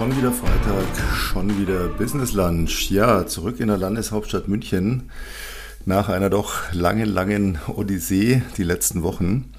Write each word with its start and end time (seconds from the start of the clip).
Schon 0.00 0.16
wieder 0.16 0.32
Freitag, 0.32 1.14
schon 1.14 1.60
wieder 1.60 1.88
Business 1.88 2.32
Lunch. 2.32 2.90
Ja, 2.90 3.26
zurück 3.26 3.60
in 3.60 3.68
der 3.68 3.76
Landeshauptstadt 3.76 4.48
München 4.48 5.10
nach 5.84 6.08
einer 6.08 6.30
doch 6.30 6.72
langen, 6.72 7.04
langen 7.04 7.58
Odyssee 7.66 8.40
die 8.56 8.62
letzten 8.62 9.02
Wochen. 9.02 9.52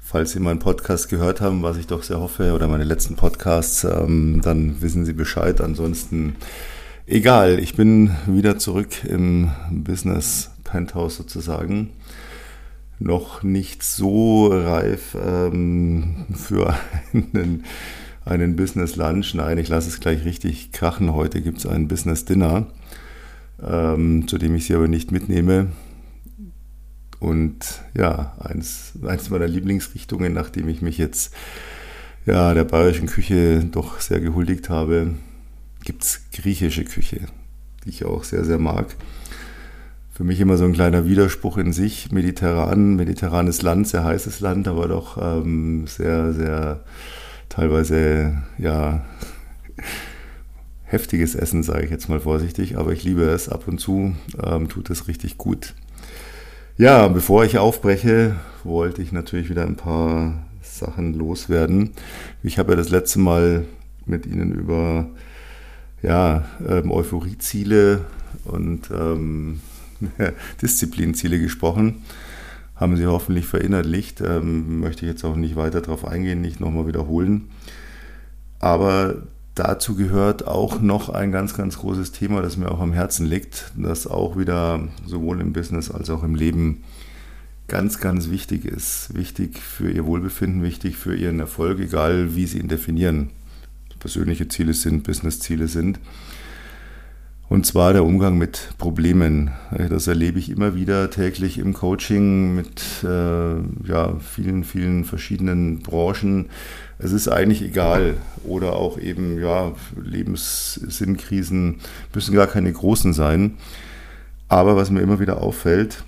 Falls 0.00 0.32
Sie 0.32 0.40
meinen 0.40 0.58
Podcast 0.58 1.08
gehört 1.10 1.40
haben, 1.40 1.62
was 1.62 1.76
ich 1.76 1.86
doch 1.86 2.02
sehr 2.02 2.18
hoffe, 2.18 2.54
oder 2.54 2.66
meine 2.66 2.82
letzten 2.82 3.14
Podcasts, 3.14 3.84
ähm, 3.84 4.40
dann 4.42 4.82
wissen 4.82 5.04
Sie 5.04 5.12
Bescheid. 5.12 5.60
Ansonsten 5.60 6.34
egal, 7.06 7.60
ich 7.60 7.76
bin 7.76 8.16
wieder 8.26 8.58
zurück 8.58 9.04
im 9.04 9.52
Business 9.70 10.50
Penthouse 10.64 11.14
sozusagen. 11.14 11.90
Noch 12.98 13.44
nicht 13.44 13.84
so 13.84 14.48
reif 14.48 15.16
ähm, 15.24 16.26
für 16.34 16.74
einen 17.12 17.64
einen 18.24 18.56
Business 18.56 18.96
Lunch. 18.96 19.34
Nein, 19.34 19.58
ich 19.58 19.68
lasse 19.68 19.88
es 19.88 20.00
gleich 20.00 20.24
richtig 20.24 20.72
krachen. 20.72 21.12
Heute 21.12 21.40
gibt 21.40 21.58
es 21.58 21.66
ein 21.66 21.88
Business 21.88 22.24
Dinner, 22.24 22.66
ähm, 23.62 24.26
zu 24.28 24.38
dem 24.38 24.54
ich 24.54 24.66
Sie 24.66 24.74
aber 24.74 24.88
nicht 24.88 25.12
mitnehme. 25.12 25.68
Und 27.18 27.82
ja, 27.96 28.34
eins, 28.40 28.94
eins 29.06 29.28
meiner 29.30 29.46
Lieblingsrichtungen, 29.46 30.32
nachdem 30.32 30.68
ich 30.68 30.80
mich 30.80 30.96
jetzt 30.96 31.34
ja, 32.26 32.54
der 32.54 32.64
bayerischen 32.64 33.08
Küche 33.08 33.64
doch 33.64 34.00
sehr 34.00 34.20
gehuldigt 34.20 34.70
habe, 34.70 35.14
gibt 35.84 36.02
es 36.02 36.22
griechische 36.32 36.84
Küche, 36.84 37.20
die 37.84 37.90
ich 37.90 38.04
auch 38.04 38.24
sehr, 38.24 38.44
sehr 38.44 38.58
mag. 38.58 38.96
Für 40.12 40.24
mich 40.24 40.40
immer 40.40 40.58
so 40.58 40.64
ein 40.64 40.74
kleiner 40.74 41.06
Widerspruch 41.06 41.56
in 41.56 41.72
sich. 41.72 42.12
Mediterran, 42.12 42.96
mediterranes 42.96 43.62
Land, 43.62 43.88
sehr 43.88 44.04
heißes 44.04 44.40
Land, 44.40 44.68
aber 44.68 44.86
doch 44.86 45.16
ähm, 45.20 45.86
sehr, 45.86 46.32
sehr 46.32 46.84
teilweise 47.50 48.38
ja 48.56 49.04
heftiges 50.84 51.34
Essen, 51.34 51.62
sage 51.62 51.84
ich 51.84 51.90
jetzt 51.90 52.08
mal 52.08 52.20
vorsichtig, 52.20 52.78
aber 52.78 52.92
ich 52.92 53.04
liebe 53.04 53.22
es 53.24 53.48
ab 53.48 53.68
und 53.68 53.78
zu, 53.78 54.14
ähm, 54.42 54.68
tut 54.68 54.88
es 54.88 55.06
richtig 55.06 55.36
gut. 55.36 55.74
Ja, 56.78 57.08
bevor 57.08 57.44
ich 57.44 57.58
aufbreche, 57.58 58.36
wollte 58.64 59.02
ich 59.02 59.12
natürlich 59.12 59.50
wieder 59.50 59.64
ein 59.64 59.76
paar 59.76 60.42
Sachen 60.62 61.14
loswerden. 61.14 61.90
Ich 62.42 62.58
habe 62.58 62.72
ja 62.72 62.76
das 62.76 62.88
letzte 62.88 63.18
Mal 63.18 63.66
mit 64.06 64.26
Ihnen 64.26 64.52
über 64.52 65.10
ja, 66.02 66.46
ähm, 66.66 66.90
Euphorieziele 66.90 68.06
und 68.44 68.90
ähm, 68.90 69.60
Disziplinziele 70.62 71.38
gesprochen 71.38 72.02
haben 72.80 72.96
Sie 72.96 73.06
hoffentlich 73.06 73.46
verinnerlicht. 73.46 74.22
Ähm, 74.22 74.80
möchte 74.80 75.04
ich 75.04 75.12
jetzt 75.12 75.24
auch 75.24 75.36
nicht 75.36 75.54
weiter 75.54 75.82
darauf 75.82 76.06
eingehen, 76.06 76.40
nicht 76.40 76.58
nochmal 76.60 76.86
wiederholen. 76.86 77.50
Aber 78.58 79.22
dazu 79.54 79.94
gehört 79.94 80.46
auch 80.46 80.80
noch 80.80 81.10
ein 81.10 81.30
ganz, 81.30 81.54
ganz 81.54 81.78
großes 81.78 82.12
Thema, 82.12 82.40
das 82.40 82.56
mir 82.56 82.70
auch 82.70 82.80
am 82.80 82.94
Herzen 82.94 83.26
liegt, 83.26 83.72
das 83.76 84.06
auch 84.06 84.38
wieder 84.38 84.88
sowohl 85.06 85.40
im 85.40 85.52
Business 85.52 85.90
als 85.90 86.08
auch 86.08 86.22
im 86.22 86.34
Leben 86.34 86.82
ganz, 87.68 88.00
ganz 88.00 88.30
wichtig 88.30 88.64
ist. 88.64 89.14
Wichtig 89.14 89.58
für 89.58 89.90
Ihr 89.90 90.06
Wohlbefinden, 90.06 90.62
wichtig 90.62 90.96
für 90.96 91.14
Ihren 91.14 91.38
Erfolg, 91.38 91.80
egal 91.80 92.34
wie 92.34 92.46
Sie 92.46 92.58
ihn 92.58 92.68
definieren. 92.68 93.30
Persönliche 93.98 94.48
Ziele 94.48 94.72
sind, 94.72 95.04
Business-Ziele 95.04 95.68
sind. 95.68 96.00
Und 97.50 97.66
zwar 97.66 97.92
der 97.92 98.04
Umgang 98.04 98.38
mit 98.38 98.68
Problemen. 98.78 99.50
Das 99.76 100.06
erlebe 100.06 100.38
ich 100.38 100.50
immer 100.50 100.76
wieder 100.76 101.10
täglich 101.10 101.58
im 101.58 101.74
Coaching 101.74 102.54
mit 102.54 102.80
äh, 103.02 103.56
ja, 103.88 104.14
vielen, 104.20 104.62
vielen 104.62 105.04
verschiedenen 105.04 105.80
Branchen. 105.80 106.48
Es 106.98 107.10
ist 107.10 107.26
eigentlich 107.26 107.62
egal. 107.62 108.14
Oder 108.44 108.74
auch 108.74 108.98
eben, 108.98 109.40
ja, 109.40 109.72
Lebenssinnkrisen 110.00 111.80
müssen 112.14 112.36
gar 112.36 112.46
keine 112.46 112.72
großen 112.72 113.12
sein. 113.14 113.56
Aber 114.46 114.76
was 114.76 114.90
mir 114.90 115.00
immer 115.00 115.18
wieder 115.18 115.42
auffällt, 115.42 116.04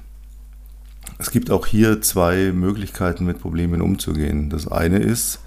es 1.19 1.33
gibt 1.33 1.50
auch 1.50 1.66
hier 1.66 2.00
zwei 2.03 2.53
Möglichkeiten, 2.53 3.25
mit 3.25 3.41
Problemen 3.41 3.83
umzugehen. 3.83 4.49
Das 4.49 4.69
eine 4.69 4.99
ist, 4.99 5.41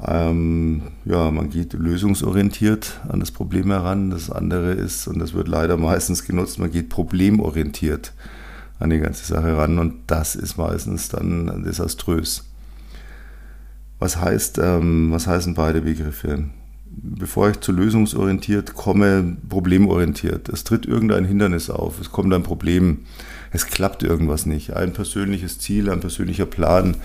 ähm, 0.00 0.82
ja, 1.04 1.30
man 1.30 1.50
geht 1.50 1.74
lösungsorientiert 1.74 3.00
an 3.08 3.20
das 3.20 3.30
Problem 3.30 3.70
heran. 3.70 4.10
Das 4.10 4.30
andere 4.30 4.72
ist, 4.72 5.06
und 5.06 5.18
das 5.18 5.34
wird 5.34 5.48
leider 5.48 5.76
meistens 5.76 6.24
genutzt, 6.24 6.58
man 6.58 6.70
geht 6.70 6.88
problemorientiert 6.88 8.12
an 8.78 8.90
die 8.90 8.98
ganze 8.98 9.24
Sache 9.24 9.56
ran 9.56 9.78
und 9.78 9.94
das 10.08 10.34
ist 10.34 10.56
meistens 10.56 11.08
dann 11.08 11.62
desaströs. 11.62 12.44
Was 13.98 14.16
heißt, 14.16 14.58
ähm, 14.58 15.12
was 15.12 15.28
heißen 15.28 15.54
beide 15.54 15.82
Begriffe? 15.82 16.46
Bevor 16.90 17.50
ich 17.50 17.60
zu 17.60 17.70
lösungsorientiert 17.70 18.74
komme, 18.74 19.36
problemorientiert. 19.48 20.48
Es 20.48 20.64
tritt 20.64 20.84
irgendein 20.84 21.24
Hindernis 21.24 21.70
auf, 21.70 22.00
es 22.00 22.10
kommt 22.10 22.34
ein 22.34 22.42
Problem, 22.42 23.04
es 23.52 23.66
klappt 23.66 24.02
irgendwas 24.02 24.44
nicht. 24.44 24.74
Ein 24.74 24.92
persönliches 24.92 25.58
Ziel, 25.60 25.88
ein 25.88 26.00
persönlicher 26.00 26.46
Plan 26.46 26.96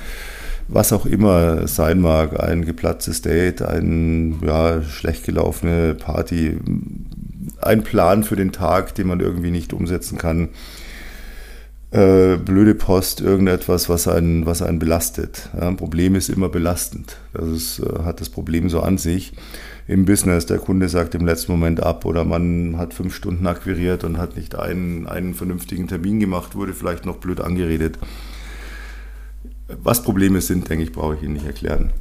was 0.67 0.91
auch 0.94 1.05
immer 1.05 1.67
sein 1.67 2.00
mag, 2.01 2.39
ein 2.41 2.66
geplatztes 2.66 3.22
Date, 3.22 3.61
ein 3.61 4.39
ja, 4.45 4.81
schlecht 4.83 5.25
gelaufene 5.25 5.95
Party, 5.95 6.57
ein 7.61 7.83
Plan 7.83 8.23
für 8.23 8.35
den 8.35 8.51
Tag, 8.51 8.95
den 8.95 9.07
man 9.07 9.19
irgendwie 9.19 9.51
nicht 9.51 9.73
umsetzen 9.73 10.17
kann, 10.17 10.50
äh, 11.91 12.35
blöde 12.35 12.75
Post, 12.75 13.22
irgendetwas, 13.22 13.88
was 13.88 14.09
einen, 14.09 14.45
was 14.45 14.61
einen 14.61 14.78
belastet. 14.78 15.50
Ja, 15.53 15.69
ein 15.69 15.78
Problem 15.78 16.16
ist 16.16 16.29
immer 16.29 16.50
belastend. 16.50 17.16
Das 17.34 17.47
ist, 17.47 17.79
äh, 17.79 18.03
hat 18.03 18.19
das 18.19 18.29
Problem 18.29 18.69
so 18.69 18.81
an 18.81 18.97
sich. 18.97 19.31
Im 19.88 20.03
Business, 20.03 20.45
der 20.45 20.57
Kunde 20.57 20.89
sagt 20.89 21.16
im 21.16 21.25
letzten 21.25 21.53
Moment 21.53 21.81
ab 21.81 22.03
oder 22.03 22.25
man 22.25 22.78
hat 22.78 22.94
fünf 22.94 23.16
Stunden 23.16 23.47
akquiriert 23.47 24.03
und 24.03 24.17
hat 24.17 24.35
nicht 24.35 24.55
einen, 24.55 25.07
einen 25.07 25.34
vernünftigen 25.34 25.88
Termin 25.88 26.19
gemacht, 26.19 26.55
wurde 26.55 26.73
vielleicht 26.73 27.05
noch 27.05 27.17
blöd 27.17 27.39
angeredet. 27.39 27.97
Was 29.67 30.01
Probleme 30.03 30.41
sind, 30.41 30.69
denke 30.69 30.83
ich, 30.83 30.91
brauche 30.91 31.16
ich 31.16 31.23
Ihnen 31.23 31.33
nicht 31.33 31.45
erklären. 31.45 31.91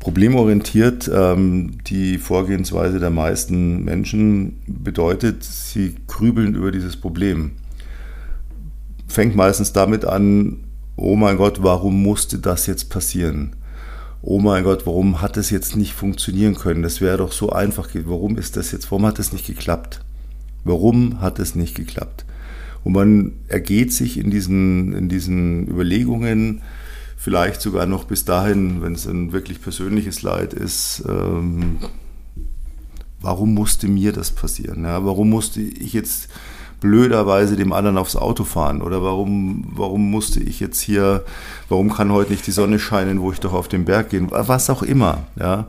Problemorientiert, 0.00 1.10
ähm, 1.12 1.78
die 1.86 2.16
Vorgehensweise 2.16 2.98
der 2.98 3.10
meisten 3.10 3.84
Menschen 3.84 4.60
bedeutet, 4.66 5.44
sie 5.44 5.94
grübeln 6.06 6.54
über 6.54 6.72
dieses 6.72 6.96
Problem. 6.96 7.52
Fängt 9.06 9.36
meistens 9.36 9.72
damit 9.72 10.06
an, 10.06 10.64
oh 10.96 11.16
mein 11.16 11.36
Gott, 11.36 11.62
warum 11.62 12.02
musste 12.02 12.38
das 12.38 12.66
jetzt 12.66 12.88
passieren? 12.88 13.56
Oh 14.22 14.38
mein 14.38 14.64
Gott, 14.64 14.86
warum 14.86 15.20
hat 15.20 15.36
es 15.36 15.50
jetzt 15.50 15.76
nicht 15.76 15.92
funktionieren 15.92 16.54
können? 16.54 16.82
Das 16.82 17.00
wäre 17.00 17.18
doch 17.18 17.32
so 17.32 17.50
einfach. 17.50 17.88
Warum 18.04 18.36
ist 18.36 18.56
das 18.56 18.72
jetzt, 18.72 18.90
warum 18.90 19.06
hat 19.06 19.18
es 19.18 19.32
nicht 19.32 19.46
geklappt? 19.46 20.00
Warum 20.64 21.20
hat 21.20 21.38
es 21.38 21.54
nicht 21.54 21.74
geklappt? 21.74 22.24
Und 22.84 22.92
man 22.92 23.32
ergeht 23.48 23.92
sich 23.92 24.18
in 24.18 24.30
diesen, 24.30 24.92
in 24.92 25.08
diesen 25.08 25.68
Überlegungen 25.68 26.62
vielleicht 27.16 27.60
sogar 27.60 27.84
noch 27.84 28.04
bis 28.04 28.24
dahin, 28.24 28.80
wenn 28.80 28.94
es 28.94 29.06
ein 29.06 29.32
wirklich 29.32 29.60
persönliches 29.60 30.22
Leid 30.22 30.54
ist, 30.54 31.04
ähm, 31.06 31.78
warum 33.20 33.52
musste 33.52 33.88
mir 33.88 34.12
das 34.12 34.30
passieren? 34.30 34.84
Ja? 34.84 35.04
Warum 35.04 35.28
musste 35.28 35.60
ich 35.60 35.92
jetzt 35.92 36.30
blöderweise 36.80 37.56
dem 37.56 37.74
anderen 37.74 37.98
aufs 37.98 38.16
Auto 38.16 38.44
fahren? 38.44 38.80
Oder 38.80 39.02
warum, 39.02 39.70
warum 39.74 40.10
musste 40.10 40.40
ich 40.40 40.60
jetzt 40.60 40.80
hier, 40.80 41.24
warum 41.68 41.92
kann 41.92 42.10
heute 42.10 42.32
nicht 42.32 42.46
die 42.46 42.52
Sonne 42.52 42.78
scheinen, 42.78 43.20
wo 43.20 43.32
ich 43.32 43.40
doch 43.40 43.52
auf 43.52 43.68
den 43.68 43.84
Berg 43.84 44.08
gehen? 44.08 44.28
Was 44.30 44.70
auch 44.70 44.82
immer. 44.82 45.24
Ja? 45.38 45.68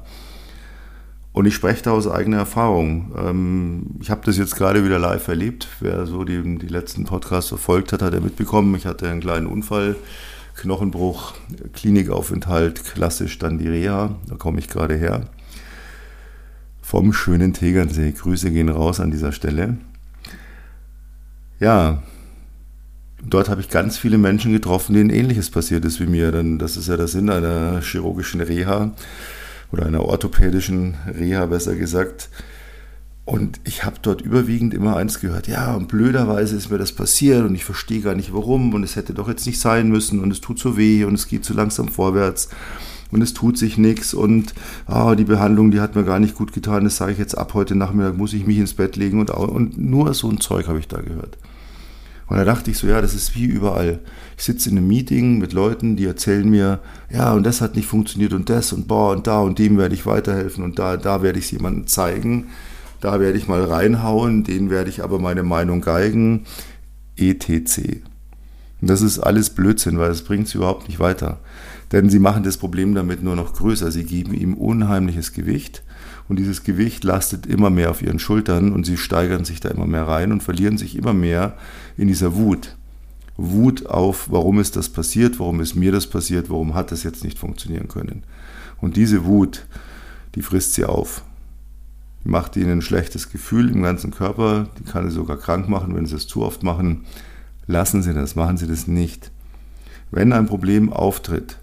Und 1.34 1.46
ich 1.46 1.56
spreche 1.56 1.84
da 1.84 1.92
aus 1.92 2.08
eigener 2.08 2.38
Erfahrung. 2.38 3.14
Ähm, 3.18 3.86
ich 4.02 4.10
habe 4.10 4.22
das 4.26 4.38
jetzt 4.38 4.56
gerade 4.56 4.84
wieder 4.84 5.00
live 5.00 5.28
erlebt. 5.28 5.68
Wer 5.80 6.06
so 6.06 6.26
die, 6.26 6.58
die 6.58 6.68
letzten 6.68 7.06
Podcasts 7.06 7.50
verfolgt 7.50 7.94
hat, 7.94 8.02
hat 8.02 8.14
er 8.14 8.22
mitbekommen. 8.22 8.76
Ich 8.76 8.86
hatte 8.86 9.08
einen 9.10 9.22
kleinen 9.22 9.48
Unfall, 9.48 9.96
Knochenbruch, 10.58 11.34
Klinikaufenthalt, 11.74 12.84
klassisch 12.84 13.40
dann 13.40 13.58
die 13.58 13.70
Reha. 13.70 14.16
Da 14.28 14.36
komme 14.36 14.60
ich 14.60 14.68
gerade 14.68 14.96
her. 14.96 15.30
Vom 16.82 17.14
schönen 17.14 17.54
Tegernsee. 17.54 18.12
Grüße 18.12 18.52
gehen 18.52 18.68
raus 18.68 19.00
an 19.00 19.12
dieser 19.12 19.32
Stelle. 19.32 19.78
Ja, 21.62 22.04
dort 23.24 23.48
habe 23.48 23.62
ich 23.62 23.70
ganz 23.70 23.98
viele 23.98 24.18
Menschen 24.18 24.52
getroffen, 24.52 24.96
denen 24.96 25.10
ähnliches 25.10 25.50
passiert 25.50 25.86
ist 25.86 26.02
wie 26.02 26.08
mir. 26.08 26.34
Denn 26.34 26.60
das 26.60 26.76
ist 26.76 26.90
ja 26.90 26.98
der 26.98 27.08
Sinn 27.08 27.30
einer 27.30 27.80
chirurgischen 27.80 28.42
Reha 28.42 28.92
oder 29.72 29.86
einer 29.86 30.04
orthopädischen 30.04 30.96
Reha 31.08 31.46
besser 31.46 31.76
gesagt. 31.76 32.30
Und 33.24 33.60
ich 33.64 33.84
habe 33.84 33.98
dort 34.02 34.22
überwiegend 34.22 34.74
immer 34.74 34.96
eins 34.96 35.20
gehört, 35.20 35.48
ja, 35.48 35.76
und 35.76 35.88
blöderweise 35.88 36.56
ist 36.56 36.72
mir 36.72 36.80
das 36.80 36.92
passiert 36.92 37.46
und 37.46 37.54
ich 37.54 37.64
verstehe 37.64 38.02
gar 38.02 38.16
nicht 38.16 38.34
warum 38.34 38.74
und 38.74 38.84
es 38.84 38.96
hätte 38.96 39.14
doch 39.14 39.30
jetzt 39.30 39.46
nicht 39.46 39.60
sein 39.60 39.90
müssen 39.90 40.20
und 40.22 40.32
es 40.32 40.42
tut 40.42 40.60
so 40.60 40.76
weh 40.76 41.04
und 41.06 41.14
es 41.14 41.28
geht 41.28 41.46
so 41.46 41.54
langsam 41.54 41.88
vorwärts 41.88 42.50
und 43.12 43.22
es 43.22 43.34
tut 43.34 43.58
sich 43.58 43.78
nichts 43.78 44.14
und 44.16 44.56
ah, 44.88 45.16
die 45.16 45.24
Behandlung, 45.24 45.70
die 45.70 45.82
hat 45.82 45.96
mir 45.96 46.04
gar 46.04 46.20
nicht 46.20 46.36
gut 46.36 46.52
getan, 46.52 46.84
das 46.84 46.98
sage 46.98 47.12
ich 47.12 47.20
jetzt 47.20 47.38
ab, 47.38 47.54
heute 47.54 47.76
Nachmittag 47.76 48.18
muss 48.18 48.34
ich 48.34 48.48
mich 48.48 48.58
ins 48.58 48.74
Bett 48.74 48.96
legen 48.96 49.20
und, 49.20 49.30
und 49.30 49.78
nur 49.78 50.14
so 50.16 50.30
ein 50.30 50.40
Zeug 50.40 50.68
habe 50.68 50.80
ich 50.80 50.88
da 50.88 51.00
gehört. 51.02 51.38
Und 52.32 52.38
da 52.38 52.46
dachte 52.46 52.72
ich 52.72 52.78
so, 52.78 52.88
ja, 52.88 53.02
das 53.02 53.14
ist 53.14 53.36
wie 53.36 53.44
überall. 53.44 54.00
Ich 54.38 54.46
sitze 54.46 54.70
in 54.70 54.78
einem 54.78 54.88
Meeting 54.88 55.38
mit 55.38 55.52
Leuten, 55.52 55.98
die 55.98 56.06
erzählen 56.06 56.50
mir, 56.50 56.80
ja, 57.12 57.34
und 57.34 57.44
das 57.44 57.60
hat 57.60 57.76
nicht 57.76 57.90
funktioniert 57.90 58.32
und 58.32 58.50
das 58.50 58.72
und 58.72 58.88
boah, 58.88 59.12
und 59.12 59.28
da 59.28 59.42
und 59.42 59.60
dem 59.60 59.78
werde 59.78 59.94
ich 59.96 60.06
weiterhelfen 60.06 60.64
und 60.64 60.80
da, 60.80 60.96
da 60.96 61.22
werde 61.24 61.40
ich 61.40 61.46
es 61.46 61.52
jemandem 61.52 61.88
zeigen, 61.88 62.48
da 63.02 63.20
werde 63.20 63.38
ich 63.38 63.50
mal 63.50 63.66
reinhauen, 63.66 64.46
denen 64.46 64.70
werde 64.70 64.90
ich 64.90 65.04
aber 65.04 65.20
meine 65.20 65.44
Meinung 65.44 65.82
geigen, 65.82 66.46
etc. 67.18 68.00
Und 68.80 68.90
das 68.90 69.02
ist 69.02 69.20
alles 69.20 69.50
Blödsinn, 69.50 70.00
weil 70.00 70.08
das 70.08 70.22
bringt 70.22 70.48
sie 70.48 70.58
überhaupt 70.58 70.88
nicht 70.88 71.02
weiter. 71.02 71.42
Denn 71.92 72.10
sie 72.10 72.20
machen 72.20 72.44
das 72.44 72.56
Problem 72.56 72.96
damit 72.96 73.22
nur 73.22 73.36
noch 73.36 73.56
größer. 73.56 73.92
Sie 73.92 74.06
geben 74.06 74.34
ihm 74.34 74.54
unheimliches 74.54 75.34
Gewicht 75.34 75.84
und 76.32 76.38
dieses 76.38 76.64
Gewicht 76.64 77.04
lastet 77.04 77.46
immer 77.46 77.70
mehr 77.70 77.92
auf 77.92 78.02
ihren 78.02 78.18
Schultern 78.18 78.72
und 78.72 78.86
sie 78.86 78.96
steigern 78.96 79.44
sich 79.44 79.60
da 79.60 79.68
immer 79.68 79.86
mehr 79.86 80.08
rein 80.08 80.32
und 80.32 80.42
verlieren 80.42 80.78
sich 80.78 80.96
immer 80.96 81.12
mehr 81.12 81.58
in 81.98 82.08
dieser 82.08 82.36
Wut. 82.36 82.78
Wut 83.36 83.86
auf, 83.88 84.32
warum 84.32 84.58
ist 84.62 84.78
das 84.78 84.88
passiert, 84.88 85.42
warum 85.42 85.60
ist 85.60 85.76
mir 85.76 85.92
das 85.92 86.08
passiert, 86.08 86.50
warum 86.50 86.74
hat 86.74 86.94
das 86.94 87.04
jetzt 87.04 87.26
nicht 87.26 87.38
funktionieren 87.38 87.90
können. 87.90 88.24
Und 88.80 88.96
diese 88.96 89.26
Wut, 89.26 89.66
die 90.36 90.42
frisst 90.42 90.74
sie 90.76 90.86
auf. 90.86 91.26
Die 92.24 92.30
macht 92.30 92.56
ihnen 92.56 92.78
ein 92.78 92.82
schlechtes 92.82 93.30
Gefühl 93.30 93.70
im 93.70 93.82
ganzen 93.84 94.12
Körper, 94.12 94.70
die 94.80 94.90
kann 94.90 95.10
sie 95.10 95.14
sogar 95.14 95.36
krank 95.36 95.68
machen, 95.68 95.94
wenn 95.96 96.06
sie 96.06 96.16
es 96.16 96.28
zu 96.28 96.44
oft 96.44 96.64
machen. 96.64 97.04
Lassen 97.68 98.04
Sie 98.04 98.14
das, 98.14 98.36
machen 98.36 98.56
Sie 98.56 98.68
das 98.68 98.88
nicht. 98.88 99.32
Wenn 100.12 100.32
ein 100.32 100.46
Problem 100.46 100.94
auftritt, 100.94 101.58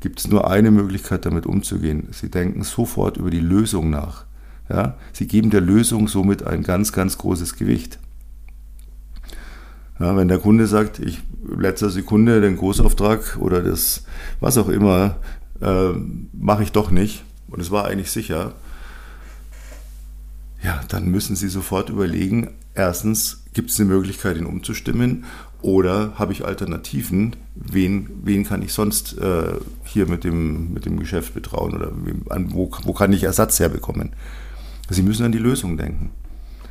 gibt 0.00 0.20
es 0.20 0.28
nur 0.28 0.50
eine 0.50 0.70
Möglichkeit, 0.70 1.26
damit 1.26 1.46
umzugehen. 1.46 2.08
Sie 2.10 2.30
denken 2.30 2.64
sofort 2.64 3.16
über 3.16 3.30
die 3.30 3.40
Lösung 3.40 3.90
nach. 3.90 4.24
Ja? 4.68 4.96
Sie 5.12 5.26
geben 5.26 5.50
der 5.50 5.60
Lösung 5.60 6.08
somit 6.08 6.46
ein 6.46 6.62
ganz, 6.62 6.92
ganz 6.92 7.18
großes 7.18 7.56
Gewicht. 7.56 7.98
Ja, 9.98 10.16
wenn 10.16 10.28
der 10.28 10.38
Kunde 10.38 10.66
sagt, 10.66 10.98
ich 10.98 11.20
letzter 11.46 11.90
Sekunde 11.90 12.40
den 12.40 12.56
Großauftrag 12.56 13.36
oder 13.38 13.62
das 13.62 14.04
was 14.40 14.56
auch 14.56 14.68
immer 14.68 15.16
äh, 15.60 15.90
mache 16.32 16.62
ich 16.62 16.72
doch 16.72 16.90
nicht 16.90 17.22
und 17.48 17.60
es 17.60 17.70
war 17.70 17.84
eigentlich 17.84 18.10
sicher, 18.10 18.54
ja, 20.62 20.80
dann 20.88 21.08
müssen 21.08 21.36
Sie 21.36 21.48
sofort 21.48 21.90
überlegen, 21.90 22.50
erstens, 22.74 23.44
gibt 23.52 23.70
es 23.70 23.80
eine 23.80 23.88
Möglichkeit, 23.88 24.36
ihn 24.36 24.46
umzustimmen 24.46 25.24
oder 25.62 26.12
habe 26.16 26.32
ich 26.32 26.44
Alternativen? 26.44 27.36
Wen, 27.54 28.08
wen 28.22 28.44
kann 28.44 28.62
ich 28.62 28.72
sonst 28.72 29.18
äh, 29.18 29.54
hier 29.84 30.06
mit 30.06 30.24
dem, 30.24 30.72
mit 30.72 30.86
dem 30.86 30.98
Geschäft 30.98 31.34
betrauen 31.34 31.74
oder 31.74 31.92
an, 32.30 32.52
wo, 32.52 32.70
wo 32.84 32.92
kann 32.92 33.12
ich 33.12 33.24
Ersatz 33.24 33.60
herbekommen? 33.60 34.10
Sie 34.88 35.02
müssen 35.02 35.24
an 35.24 35.32
die 35.32 35.38
Lösung 35.38 35.76
denken. 35.76 36.10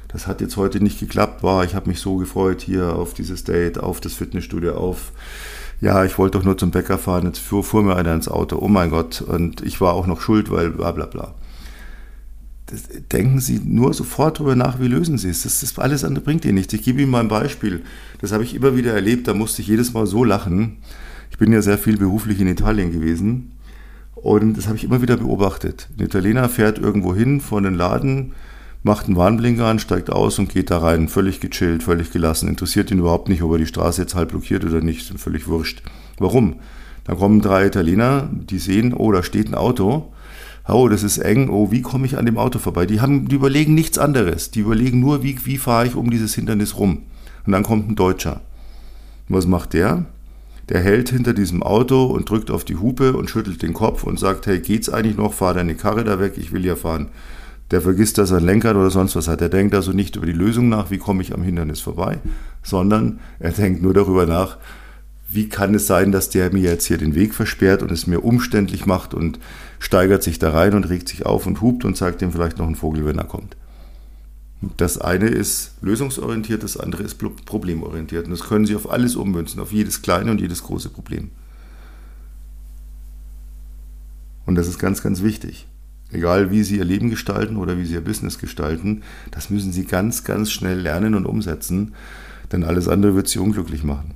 Das 0.10 0.26
hat 0.26 0.42
jetzt 0.42 0.58
heute 0.58 0.82
nicht 0.82 1.00
geklappt, 1.00 1.44
war, 1.44 1.64
ich 1.64 1.76
habe 1.76 1.88
mich 1.88 2.00
so 2.00 2.18
gefreut 2.18 2.62
hier 2.62 2.96
auf 2.96 3.14
dieses 3.14 3.44
Date, 3.44 3.80
auf 3.80 4.02
das 4.02 4.14
Fitnessstudio, 4.14 4.76
auf, 4.76 5.12
ja, 5.82 6.04
ich 6.04 6.18
wollte 6.18 6.40
doch 6.40 6.46
nur 6.46 6.58
zum 6.58 6.72
Bäcker 6.72 6.98
fahren, 6.98 7.28
jetzt 7.28 7.38
fuhr, 7.38 7.64
fuhr 7.64 7.84
mir 7.84 7.96
einer 7.96 8.16
ins 8.16 8.28
Auto, 8.28 8.58
oh 8.60 8.68
mein 8.68 8.90
Gott, 8.90 9.22
und 9.22 9.62
ich 9.62 9.80
war 9.82 9.94
auch 9.94 10.08
noch 10.08 10.20
schuld, 10.20 10.50
weil 10.50 10.72
bla 10.72 10.92
bla 10.92 11.06
bla 11.06 11.36
das, 12.70 12.84
denken 13.12 13.40
Sie 13.40 13.60
nur 13.64 13.94
sofort 13.94 14.40
darüber 14.40 14.56
nach, 14.56 14.80
wie 14.80 14.88
lösen 14.88 15.18
Sie 15.18 15.30
es. 15.30 15.44
Das, 15.44 15.62
das 15.62 15.78
alles 15.80 16.04
andere 16.04 16.24
bringt 16.24 16.46
Ihnen 16.46 16.56
nichts. 16.56 16.74
Ich 16.74 16.84
gebe 16.84 17.02
Ihnen 17.02 17.12
mal 17.12 17.22
ein 17.22 17.28
Beispiel. 17.28 17.82
Das 18.22 18.32
habe 18.32 18.44
ich 18.44 18.54
immer 18.54 18.76
wieder 18.76 18.94
erlebt, 18.94 19.28
da 19.28 19.34
musste 19.34 19.62
ich 19.62 19.68
jedes 19.68 19.94
Mal 19.94 20.06
so 20.06 20.24
lachen. 20.24 20.78
Ich 21.32 21.38
bin 21.38 21.52
ja 21.52 21.62
sehr 21.62 21.78
viel 21.78 21.98
beruflich 21.98 22.40
in 22.40 22.48
Italien 22.48 22.92
gewesen 22.92 23.52
und 24.16 24.58
das 24.58 24.68
habe 24.68 24.78
ich 24.78 24.84
immer 24.84 25.02
wieder 25.02 25.18
beobachtet. 25.18 25.88
Ein 25.98 26.06
Italiener 26.06 26.50
fährt 26.50 26.78
irgendwo 26.78 27.16
hin 27.16 27.40
vor 27.40 27.62
den 27.62 27.76
Laden, 27.76 28.34
macht 28.84 29.08
einen 29.08 29.16
Warnblinker 29.16 29.66
an, 29.66 29.80
steigt 29.80 30.10
aus 30.10 30.40
und 30.40 30.50
geht 30.50 30.70
da 30.70 30.80
rein, 30.80 31.08
völlig 31.08 31.40
gechillt, 31.40 31.84
völlig 31.84 32.12
gelassen. 32.12 32.50
Interessiert 32.50 32.92
ihn 32.92 33.00
überhaupt 33.00 33.30
nicht, 33.30 33.42
ob 33.42 33.54
er 33.54 33.58
die 33.58 33.68
Straße 33.68 34.02
jetzt 34.02 34.16
halb 34.16 34.30
blockiert 34.30 34.66
oder 34.66 34.82
nicht, 34.82 35.18
völlig 35.20 35.48
wurscht. 35.48 35.82
Warum? 36.18 36.56
Da 37.06 37.16
kommen 37.16 37.42
drei 37.42 37.68
Italiener, 37.68 38.30
die 38.32 38.60
sehen, 38.60 38.94
oh, 38.94 39.12
da 39.12 39.24
steht 39.24 39.48
ein 39.48 39.56
Auto 39.56 40.12
oh, 40.70 40.90
das 40.90 41.04
ist 41.04 41.18
eng, 41.18 41.50
oh, 41.50 41.72
wie 41.72 41.82
komme 41.82 42.06
ich 42.06 42.18
an 42.18 42.26
dem 42.26 42.38
Auto 42.38 42.60
vorbei? 42.60 42.86
Die, 42.86 43.02
haben, 43.02 43.28
die 43.28 43.36
überlegen 43.36 43.76
nichts 43.76 43.98
anderes. 43.98 44.52
Die 44.52 44.62
überlegen 44.62 45.00
nur, 45.00 45.24
wie, 45.24 45.38
wie 45.46 45.58
fahre 45.58 45.88
ich 45.88 45.96
um 45.96 46.10
dieses 46.10 46.36
Hindernis 46.36 46.78
rum. 46.78 47.04
Und 47.46 47.54
dann 47.54 47.64
kommt 47.64 47.90
ein 47.90 47.96
Deutscher. 47.96 48.42
Und 49.28 49.36
was 49.36 49.48
macht 49.48 49.74
der? 49.74 50.06
Der 50.70 50.82
hält 50.82 51.10
hinter 51.10 51.34
diesem 51.34 51.64
Auto 51.64 52.06
und 52.06 52.30
drückt 52.30 52.52
auf 52.52 52.64
die 52.64 52.76
Hupe 52.76 53.14
und 53.14 53.30
schüttelt 53.30 53.62
den 53.62 53.74
Kopf 53.74 54.04
und 54.04 54.20
sagt, 54.20 54.46
hey, 54.48 54.60
geht's 54.60 54.90
eigentlich 54.90 55.18
noch? 55.18 55.34
Fahr 55.34 55.54
deine 55.54 55.76
Karre 55.76 56.04
da 56.04 56.20
weg, 56.20 56.34
ich 56.38 56.52
will 56.52 56.66
ja 56.66 56.76
fahren. 56.76 57.08
Der 57.72 57.82
vergisst, 57.82 58.18
dass 58.18 58.32
er 58.32 58.38
ein 58.38 58.46
Lenkrad 58.46 58.76
oder 58.76 58.90
sonst 58.90 59.16
was 59.16 59.28
hat. 59.28 59.42
Er 59.42 59.50
denkt 59.50 59.76
also 59.76 59.92
nicht 59.92 60.16
über 60.16 60.26
die 60.26 60.32
Lösung 60.32 60.70
nach, 60.70 60.92
wie 60.92 60.98
komme 60.98 61.22
ich 61.22 61.34
am 61.34 61.44
Hindernis 61.44 61.80
vorbei, 61.80 62.20
sondern 62.64 63.20
er 63.40 63.52
denkt 63.52 63.82
nur 63.82 63.94
darüber 63.94 64.26
nach, 64.26 64.58
wie 65.32 65.48
kann 65.48 65.76
es 65.76 65.86
sein, 65.86 66.12
dass 66.12 66.30
der 66.30 66.52
mir 66.52 66.64
jetzt 66.64 66.86
hier 66.86 66.98
den 66.98 67.14
Weg 67.14 67.36
versperrt 67.36 67.84
und 67.84 67.92
es 67.92 68.08
mir 68.08 68.24
umständlich 68.24 68.88
macht 68.88 69.14
und 69.14 69.40
steigert 69.80 70.24
sich 70.24 70.40
da 70.40 70.52
rein 70.52 70.74
und 70.74 70.90
regt 70.90 71.10
sich 71.10 71.26
auf 71.26 71.46
und 71.46 71.62
hupt 71.62 71.86
und 71.86 71.96
zeigt 71.96 72.22
ihm 72.22 72.32
vielleicht 72.32 72.58
noch 72.58 72.68
einen 72.68 72.76
Vogel, 72.76 73.06
wenn 73.06 73.18
er 73.18 73.26
kommt. 73.26 73.56
Das 74.76 74.98
eine 74.98 75.28
ist 75.28 75.76
lösungsorientiert, 75.82 76.64
das 76.64 76.76
andere 76.76 77.04
ist 77.04 77.16
problemorientiert. 77.46 78.26
Und 78.26 78.32
das 78.32 78.42
können 78.42 78.66
Sie 78.66 78.76
auf 78.76 78.92
alles 78.92 79.16
ummünzen, 79.16 79.62
auf 79.62 79.72
jedes 79.72 80.02
kleine 80.02 80.32
und 80.32 80.42
jedes 80.42 80.64
große 80.64 80.90
Problem. 80.90 81.32
Und 84.46 84.56
das 84.56 84.68
ist 84.68 84.80
ganz, 84.80 85.02
ganz 85.02 85.24
wichtig. 85.24 85.68
Egal 86.12 86.52
wie 86.52 86.64
Sie 86.64 86.78
Ihr 86.78 86.86
Leben 86.86 87.10
gestalten 87.10 87.56
oder 87.56 87.78
wie 87.78 87.86
Sie 87.86 87.94
Ihr 87.94 88.04
Business 88.04 88.38
gestalten, 88.38 89.04
das 89.32 89.50
müssen 89.50 89.72
Sie 89.72 89.86
ganz, 89.86 90.26
ganz 90.26 90.52
schnell 90.52 90.80
lernen 90.80 91.16
und 91.16 91.26
umsetzen, 91.26 91.94
denn 92.52 92.64
alles 92.64 92.88
andere 92.88 93.16
wird 93.16 93.28
Sie 93.28 93.40
unglücklich 93.40 93.84
machen. 93.84 94.16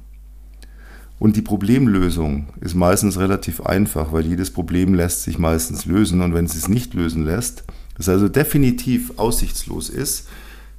Und 1.24 1.38
die 1.38 1.42
Problemlösung 1.42 2.48
ist 2.60 2.76
meistens 2.76 3.18
relativ 3.18 3.62
einfach, 3.62 4.12
weil 4.12 4.26
jedes 4.26 4.52
Problem 4.52 4.94
lässt 4.94 5.24
sich 5.24 5.40
meistens 5.40 5.86
lösen. 5.86 6.20
Und 6.20 6.34
wenn 6.34 6.44
es 6.44 6.54
es 6.54 6.68
nicht 6.68 6.94
lösen 6.96 7.24
lässt, 7.24 7.64
das 7.96 8.10
also 8.10 8.28
definitiv 8.28 9.14
aussichtslos 9.16 9.90
ist, 9.90 10.28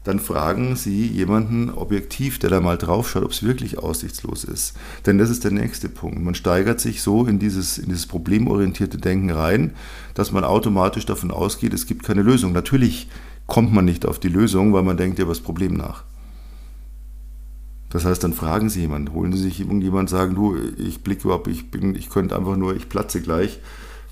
dann 0.05 0.19
fragen 0.19 0.77
Sie 0.77 1.07
jemanden 1.07 1.71
objektiv, 1.71 2.39
der 2.39 2.51
da 2.51 2.61
mal 2.61 2.77
drauf 2.77 3.09
schaut, 3.09 3.25
ob 3.25 3.31
es 3.31 3.43
wirklich 3.43 3.79
aussichtslos 3.79 4.45
ist. 4.45 4.75
Denn 5.07 5.17
das 5.17 5.31
ist 5.31 5.45
der 5.45 5.51
nächste 5.51 5.89
Punkt. 5.89 6.23
Man 6.23 6.35
steigert 6.35 6.79
sich 6.79 7.01
so 7.01 7.25
in 7.25 7.39
dieses, 7.39 7.79
in 7.79 7.87
dieses 7.87 8.07
problemorientierte 8.07 8.99
Denken 8.99 9.31
rein, 9.31 9.73
dass 10.13 10.31
man 10.31 10.45
automatisch 10.45 11.07
davon 11.07 11.31
ausgeht, 11.31 11.73
es 11.73 11.87
gibt 11.87 12.03
keine 12.03 12.21
Lösung. 12.21 12.53
Natürlich 12.53 13.09
kommt 13.47 13.73
man 13.73 13.87
nicht 13.87 14.05
auf 14.05 14.19
die 14.19 14.29
Lösung, 14.29 14.75
weil 14.75 14.83
man 14.83 14.99
denkt 14.99 15.19
über 15.19 15.31
das 15.31 15.41
Problem 15.41 15.73
nach. 15.73 16.05
Das 17.95 18.05
heißt, 18.05 18.25
dann 18.25 18.33
fragen 18.33 18.71
Sie 18.71 18.81
jemanden, 18.81 19.15
holen 19.15 19.33
Sie 19.33 19.39
sich 19.39 19.61
irgendjemand, 19.61 20.11
sagen, 20.11 20.35
du, 20.35 20.57
ich 20.79 21.05
blicke 21.05 21.29
überhaupt, 21.29 21.47
ich 21.47 21.71
bin, 21.71 21.95
ich 21.95 22.11
könnte 22.11 22.37
einfach 22.37 22.57
nur, 22.57 22.75
ich 22.75 22.89
platze 22.89 23.21
gleich. 23.21 23.61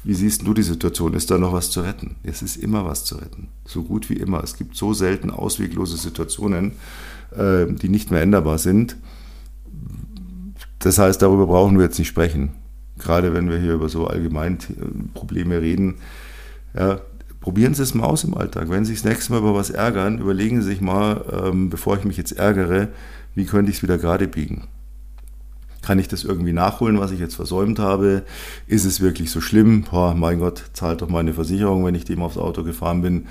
Wie 0.04 0.14
siehst 0.14 0.46
du 0.46 0.54
die 0.54 0.62
Situation? 0.62 1.14
Ist 1.14 1.32
da 1.32 1.36
noch 1.36 1.52
was 1.52 1.72
zu 1.72 1.80
retten? 1.80 2.14
Es 2.22 2.42
ist 2.42 2.54
immer 2.54 2.84
was 2.84 3.04
zu 3.04 3.16
retten. 3.16 3.48
So 3.64 3.82
gut 3.82 4.08
wie 4.08 4.14
immer. 4.14 4.40
Es 4.44 4.56
gibt 4.56 4.76
so 4.76 4.94
selten 4.94 5.32
ausweglose 5.32 5.96
Situationen, 5.96 6.74
äh, 7.36 7.66
die 7.72 7.88
nicht 7.88 8.12
mehr 8.12 8.22
änderbar 8.22 8.58
sind. 8.58 8.94
Das 10.78 10.98
heißt, 10.98 11.20
darüber 11.20 11.48
brauchen 11.48 11.76
wir 11.76 11.86
jetzt 11.86 11.98
nicht 11.98 12.06
sprechen. 12.06 12.52
Gerade 13.00 13.34
wenn 13.34 13.50
wir 13.50 13.58
hier 13.58 13.72
über 13.72 13.88
so 13.88 14.06
allgemein 14.06 14.58
Probleme 15.12 15.60
reden. 15.60 15.96
Ja, 16.78 17.00
probieren 17.40 17.74
Sie 17.74 17.82
es 17.82 17.94
mal 17.94 18.04
aus 18.04 18.22
im 18.22 18.36
Alltag. 18.36 18.70
Wenn 18.70 18.84
Sie 18.84 18.92
sich 18.92 19.02
das 19.02 19.10
nächste 19.10 19.32
Mal 19.32 19.40
über 19.40 19.56
was 19.56 19.70
ärgern, 19.70 20.20
überlegen 20.20 20.62
Sie 20.62 20.68
sich 20.68 20.80
mal, 20.80 21.24
ähm, 21.32 21.68
bevor 21.68 21.96
ich 21.98 22.04
mich 22.04 22.16
jetzt 22.16 22.30
ärgere, 22.30 22.88
wie 23.34 23.44
könnte 23.44 23.70
ich 23.70 23.78
es 23.78 23.82
wieder 23.82 23.98
gerade 23.98 24.28
biegen? 24.28 24.68
Kann 25.82 25.98
ich 25.98 26.06
das 26.06 26.22
irgendwie 26.22 26.52
nachholen, 26.52 27.00
was 27.00 27.10
ich 27.10 27.18
jetzt 27.18 27.34
versäumt 27.34 27.78
habe? 27.80 28.22
Ist 28.68 28.84
es 28.84 29.00
wirklich 29.00 29.30
so 29.30 29.40
schlimm? 29.40 29.82
Boah, 29.82 30.14
mein 30.14 30.38
Gott, 30.38 30.64
zahlt 30.74 31.02
doch 31.02 31.08
meine 31.08 31.34
Versicherung, 31.34 31.84
wenn 31.84 31.96
ich 31.96 32.04
dem 32.04 32.22
aufs 32.22 32.38
Auto 32.38 32.62
gefahren 32.62 33.02
bin, 33.02 33.26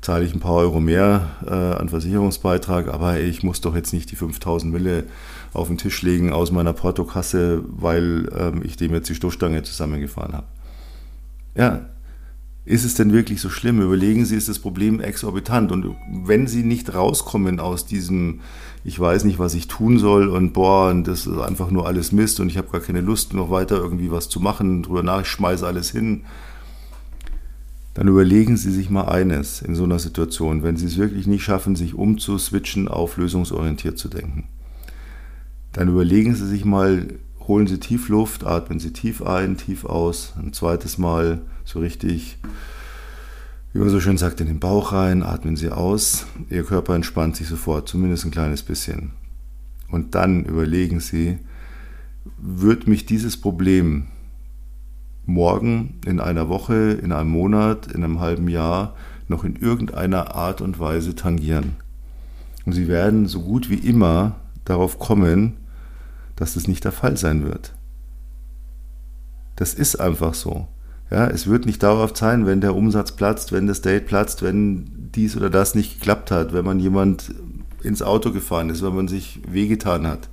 zahle 0.00 0.24
ich 0.24 0.34
ein 0.34 0.40
paar 0.40 0.56
Euro 0.56 0.80
mehr 0.80 1.30
äh, 1.46 1.80
an 1.80 1.88
Versicherungsbeitrag, 1.88 2.88
aber 2.88 3.20
ich 3.20 3.42
muss 3.42 3.60
doch 3.60 3.74
jetzt 3.74 3.92
nicht 3.92 4.10
die 4.10 4.16
5000 4.16 4.72
Mille 4.72 5.04
auf 5.52 5.68
den 5.68 5.78
Tisch 5.78 6.02
legen 6.02 6.32
aus 6.32 6.50
meiner 6.50 6.72
Portokasse, 6.72 7.62
weil 7.68 8.28
ähm, 8.36 8.62
ich 8.64 8.76
dem 8.76 8.92
jetzt 8.92 9.08
die 9.08 9.14
Stoßstange 9.14 9.62
zusammengefahren 9.62 10.34
habe. 10.34 10.46
Ja, 11.54 11.86
ist 12.66 12.84
es 12.84 12.94
denn 12.94 13.12
wirklich 13.12 13.40
so 13.40 13.50
schlimm? 13.50 13.82
Überlegen 13.82 14.24
Sie, 14.24 14.36
ist 14.36 14.48
das 14.48 14.58
Problem 14.58 15.00
exorbitant? 15.00 15.70
Und 15.70 15.94
wenn 16.24 16.46
Sie 16.46 16.62
nicht 16.62 16.94
rauskommen 16.94 17.60
aus 17.60 17.84
diesem, 17.84 18.40
ich 18.84 18.98
weiß 18.98 19.24
nicht, 19.24 19.38
was 19.38 19.54
ich 19.54 19.68
tun 19.68 19.98
soll 19.98 20.28
und 20.28 20.52
boah, 20.52 20.90
und 20.90 21.06
das 21.06 21.26
ist 21.26 21.38
einfach 21.38 21.70
nur 21.70 21.86
alles 21.86 22.12
Mist 22.12 22.40
und 22.40 22.48
ich 22.48 22.56
habe 22.56 22.70
gar 22.70 22.80
keine 22.80 23.02
Lust, 23.02 23.34
noch 23.34 23.50
weiter 23.50 23.76
irgendwie 23.76 24.10
was 24.10 24.30
zu 24.30 24.40
machen, 24.40 24.82
drüber 24.82 25.02
nach, 25.02 25.20
ich 25.20 25.28
schmeiße 25.28 25.66
alles 25.66 25.90
hin, 25.90 26.22
dann 27.92 28.08
überlegen 28.08 28.56
Sie 28.56 28.72
sich 28.72 28.88
mal 28.88 29.08
eines 29.08 29.60
in 29.60 29.74
so 29.74 29.84
einer 29.84 29.98
Situation, 29.98 30.62
wenn 30.62 30.76
Sie 30.76 30.86
es 30.86 30.96
wirklich 30.96 31.26
nicht 31.26 31.44
schaffen, 31.44 31.76
sich 31.76 31.94
umzuswitchen, 31.94 32.88
auf 32.88 33.18
lösungsorientiert 33.18 33.98
zu 33.98 34.08
denken. 34.08 34.48
Dann 35.72 35.88
überlegen 35.88 36.34
Sie 36.34 36.46
sich 36.46 36.64
mal, 36.64 37.08
holen 37.46 37.66
Sie 37.66 37.78
tief 37.78 38.08
Luft, 38.08 38.44
atmen 38.44 38.80
Sie 38.80 38.92
tief 38.92 39.22
ein, 39.22 39.56
tief 39.56 39.84
aus, 39.84 40.34
ein 40.38 40.52
zweites 40.52 40.98
Mal 40.98 41.42
so 41.64 41.78
richtig, 41.78 42.38
wie 43.72 43.78
man 43.78 43.88
so 43.88 44.00
schön 44.00 44.18
sagt, 44.18 44.40
in 44.40 44.46
den 44.46 44.60
Bauch 44.60 44.92
rein, 44.92 45.22
atmen 45.22 45.56
Sie 45.56 45.70
aus. 45.70 46.26
Ihr 46.50 46.64
Körper 46.64 46.94
entspannt 46.94 47.36
sich 47.36 47.48
sofort, 47.48 47.88
zumindest 47.88 48.24
ein 48.24 48.30
kleines 48.30 48.62
bisschen. 48.62 49.12
Und 49.90 50.14
dann 50.14 50.44
überlegen 50.44 51.00
Sie, 51.00 51.38
wird 52.38 52.86
mich 52.86 53.06
dieses 53.06 53.36
Problem 53.36 54.06
morgen, 55.26 56.00
in 56.06 56.20
einer 56.20 56.48
Woche, 56.48 56.98
in 57.02 57.12
einem 57.12 57.30
Monat, 57.30 57.86
in 57.92 58.04
einem 58.04 58.20
halben 58.20 58.48
Jahr 58.48 58.94
noch 59.28 59.44
in 59.44 59.56
irgendeiner 59.56 60.34
Art 60.34 60.60
und 60.60 60.78
Weise 60.78 61.14
tangieren. 61.14 61.76
Und 62.66 62.72
Sie 62.72 62.88
werden 62.88 63.26
so 63.26 63.40
gut 63.42 63.70
wie 63.70 63.76
immer 63.76 64.36
darauf 64.64 64.98
kommen, 64.98 65.54
dass 66.36 66.54
das 66.54 66.68
nicht 66.68 66.84
der 66.84 66.92
Fall 66.92 67.16
sein 67.16 67.44
wird. 67.44 67.74
Das 69.56 69.74
ist 69.74 69.96
einfach 69.96 70.34
so. 70.34 70.68
Ja, 71.10 71.26
es 71.28 71.46
wird 71.46 71.66
nicht 71.66 71.82
dauerhaft 71.82 72.16
sein, 72.16 72.46
wenn 72.46 72.60
der 72.60 72.74
Umsatz 72.74 73.12
platzt, 73.12 73.52
wenn 73.52 73.66
das 73.66 73.82
Date 73.82 74.06
platzt, 74.06 74.42
wenn 74.42 75.10
dies 75.14 75.36
oder 75.36 75.50
das 75.50 75.74
nicht 75.74 75.98
geklappt 75.98 76.30
hat, 76.30 76.52
wenn 76.52 76.64
man 76.64 76.80
jemand 76.80 77.34
ins 77.82 78.02
Auto 78.02 78.32
gefahren 78.32 78.70
ist, 78.70 78.82
wenn 78.82 78.96
man 78.96 79.08
sich 79.08 79.40
wehgetan 79.46 80.06
hat. 80.06 80.28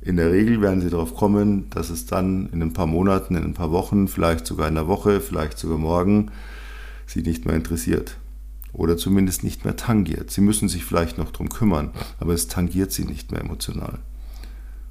In 0.00 0.16
der 0.16 0.32
Regel 0.32 0.60
werden 0.60 0.80
sie 0.80 0.90
darauf 0.90 1.14
kommen, 1.14 1.68
dass 1.70 1.90
es 1.90 2.06
dann 2.06 2.48
in 2.50 2.62
ein 2.62 2.72
paar 2.72 2.86
Monaten, 2.86 3.36
in 3.36 3.44
ein 3.44 3.54
paar 3.54 3.72
Wochen, 3.72 4.08
vielleicht 4.08 4.46
sogar 4.46 4.68
in 4.68 4.76
einer 4.76 4.88
Woche, 4.88 5.20
vielleicht 5.20 5.58
sogar 5.58 5.78
morgen 5.78 6.30
sie 7.06 7.22
nicht 7.22 7.44
mehr 7.44 7.56
interessiert. 7.56 8.16
Oder 8.72 8.96
zumindest 8.96 9.44
nicht 9.44 9.64
mehr 9.64 9.76
tangiert. 9.76 10.30
Sie 10.30 10.40
müssen 10.40 10.68
sich 10.68 10.84
vielleicht 10.84 11.18
noch 11.18 11.30
darum 11.30 11.50
kümmern, 11.50 11.90
aber 12.18 12.32
es 12.32 12.48
tangiert 12.48 12.90
sie 12.90 13.04
nicht 13.04 13.30
mehr 13.30 13.42
emotional. 13.42 13.98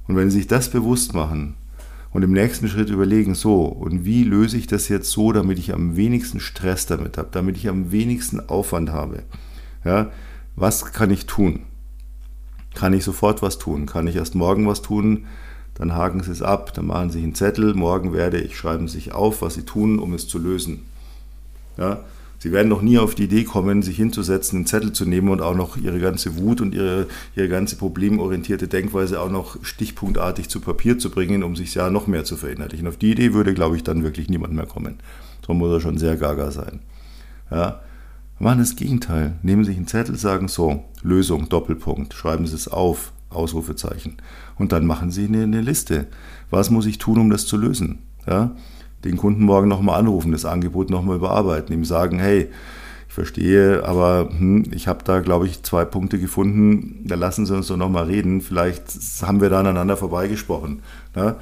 Und 0.06 0.16
wenn 0.16 0.30
Sie 0.30 0.38
sich 0.38 0.46
das 0.46 0.70
bewusst 0.70 1.14
machen 1.14 1.54
und 2.12 2.22
im 2.22 2.32
nächsten 2.32 2.68
Schritt 2.68 2.90
überlegen, 2.90 3.34
so, 3.34 3.64
und 3.64 4.04
wie 4.04 4.24
löse 4.24 4.56
ich 4.56 4.66
das 4.66 4.88
jetzt 4.88 5.10
so, 5.10 5.32
damit 5.32 5.58
ich 5.58 5.72
am 5.72 5.96
wenigsten 5.96 6.40
Stress 6.40 6.86
damit 6.86 7.16
habe, 7.18 7.28
damit 7.32 7.56
ich 7.56 7.68
am 7.68 7.92
wenigsten 7.92 8.40
Aufwand 8.40 8.90
habe, 8.90 9.22
ja, 9.84 10.10
was 10.56 10.92
kann 10.92 11.10
ich 11.10 11.26
tun? 11.26 11.60
Kann 12.74 12.92
ich 12.92 13.04
sofort 13.04 13.42
was 13.42 13.58
tun? 13.58 13.86
Kann 13.86 14.06
ich 14.06 14.16
erst 14.16 14.34
morgen 14.34 14.66
was 14.66 14.82
tun? 14.82 15.26
Dann 15.74 15.94
haken 15.94 16.22
Sie 16.22 16.30
es 16.30 16.42
ab, 16.42 16.74
dann 16.74 16.86
machen 16.86 17.10
Sie 17.10 17.18
sich 17.18 17.24
einen 17.24 17.34
Zettel, 17.34 17.74
morgen 17.74 18.12
werde 18.12 18.40
ich, 18.40 18.56
schreiben 18.56 18.88
Sie 18.88 18.94
sich 18.94 19.12
auf, 19.12 19.42
was 19.42 19.54
Sie 19.54 19.64
tun, 19.64 19.98
um 19.98 20.12
es 20.12 20.28
zu 20.28 20.38
lösen. 20.38 20.82
Ja? 21.76 22.00
Sie 22.42 22.50
werden 22.50 22.68
noch 22.68 22.82
nie 22.82 22.98
auf 22.98 23.14
die 23.14 23.22
Idee 23.22 23.44
kommen, 23.44 23.82
sich 23.82 23.98
hinzusetzen, 23.98 24.56
einen 24.56 24.66
Zettel 24.66 24.92
zu 24.92 25.06
nehmen 25.06 25.28
und 25.28 25.40
auch 25.40 25.54
noch 25.54 25.76
Ihre 25.76 26.00
ganze 26.00 26.36
Wut 26.36 26.60
und 26.60 26.74
Ihre, 26.74 27.06
Ihre 27.36 27.46
ganze 27.46 27.76
problemorientierte 27.76 28.66
Denkweise 28.66 29.20
auch 29.20 29.30
noch 29.30 29.64
stichpunktartig 29.64 30.48
zu 30.48 30.60
Papier 30.60 30.98
zu 30.98 31.10
bringen, 31.10 31.44
um 31.44 31.54
sich 31.54 31.72
ja 31.72 31.88
noch 31.88 32.08
mehr 32.08 32.24
zu 32.24 32.36
verinnerlichen. 32.36 32.88
Auf 32.88 32.96
die 32.96 33.12
Idee 33.12 33.32
würde, 33.32 33.54
glaube 33.54 33.76
ich, 33.76 33.84
dann 33.84 34.02
wirklich 34.02 34.28
niemand 34.28 34.54
mehr 34.54 34.66
kommen. 34.66 34.96
So 35.46 35.54
muss 35.54 35.70
er 35.70 35.80
schon 35.80 35.98
sehr 35.98 36.16
gaga 36.16 36.50
sein. 36.50 36.80
Ja? 37.48 37.80
Machen 38.40 38.58
das 38.58 38.74
Gegenteil. 38.74 39.38
Nehmen 39.42 39.64
sich 39.64 39.76
einen 39.76 39.86
Zettel, 39.86 40.16
sagen 40.16 40.48
so, 40.48 40.82
Lösung, 41.00 41.48
Doppelpunkt, 41.48 42.12
schreiben 42.12 42.48
Sie 42.48 42.56
es 42.56 42.66
auf, 42.66 43.12
Ausrufezeichen. 43.30 44.16
Und 44.58 44.72
dann 44.72 44.84
machen 44.84 45.12
Sie 45.12 45.26
eine, 45.26 45.44
eine 45.44 45.60
Liste. 45.60 46.08
Was 46.50 46.70
muss 46.70 46.86
ich 46.86 46.98
tun, 46.98 47.20
um 47.20 47.30
das 47.30 47.46
zu 47.46 47.56
lösen? 47.56 48.00
Ja? 48.26 48.56
Den 49.04 49.16
Kunden 49.16 49.44
morgen 49.44 49.68
nochmal 49.68 49.98
anrufen, 49.98 50.32
das 50.32 50.44
Angebot 50.44 50.90
nochmal 50.90 51.16
überarbeiten, 51.16 51.74
ihm 51.74 51.84
sagen, 51.84 52.18
hey, 52.18 52.48
ich 53.08 53.14
verstehe, 53.14 53.84
aber 53.84 54.30
hm, 54.30 54.64
ich 54.72 54.88
habe 54.88 55.04
da, 55.04 55.20
glaube 55.20 55.46
ich, 55.46 55.62
zwei 55.62 55.84
Punkte 55.84 56.18
gefunden, 56.18 57.04
da 57.04 57.14
lassen 57.14 57.46
Sie 57.46 57.54
uns 57.54 57.66
doch 57.66 57.76
nochmal 57.76 58.04
reden. 58.04 58.40
Vielleicht 58.40 58.84
haben 59.22 59.40
wir 59.40 59.50
da 59.50 59.60
aneinander 59.60 59.96
vorbeigesprochen. 59.96 60.82
Ja? 61.14 61.36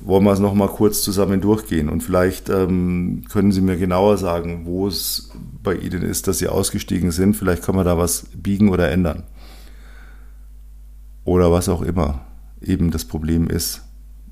wollen 0.00 0.24
wir 0.24 0.32
es 0.32 0.40
nochmal 0.40 0.68
kurz 0.68 1.02
zusammen 1.02 1.40
durchgehen 1.40 1.88
und 1.88 2.02
vielleicht 2.02 2.48
ähm, 2.48 3.24
können 3.30 3.52
Sie 3.52 3.60
mir 3.60 3.76
genauer 3.76 4.16
sagen, 4.16 4.62
wo 4.64 4.86
es 4.86 5.30
bei 5.62 5.74
Ihnen 5.74 6.02
ist, 6.02 6.28
dass 6.28 6.38
Sie 6.38 6.48
ausgestiegen 6.48 7.10
sind. 7.10 7.36
Vielleicht 7.36 7.62
kann 7.62 7.76
man 7.76 7.84
da 7.84 7.98
was 7.98 8.26
biegen 8.34 8.70
oder 8.70 8.90
ändern. 8.90 9.24
Oder 11.24 11.52
was 11.52 11.68
auch 11.68 11.82
immer 11.82 12.26
eben 12.60 12.90
das 12.90 13.04
Problem 13.04 13.48
ist 13.48 13.82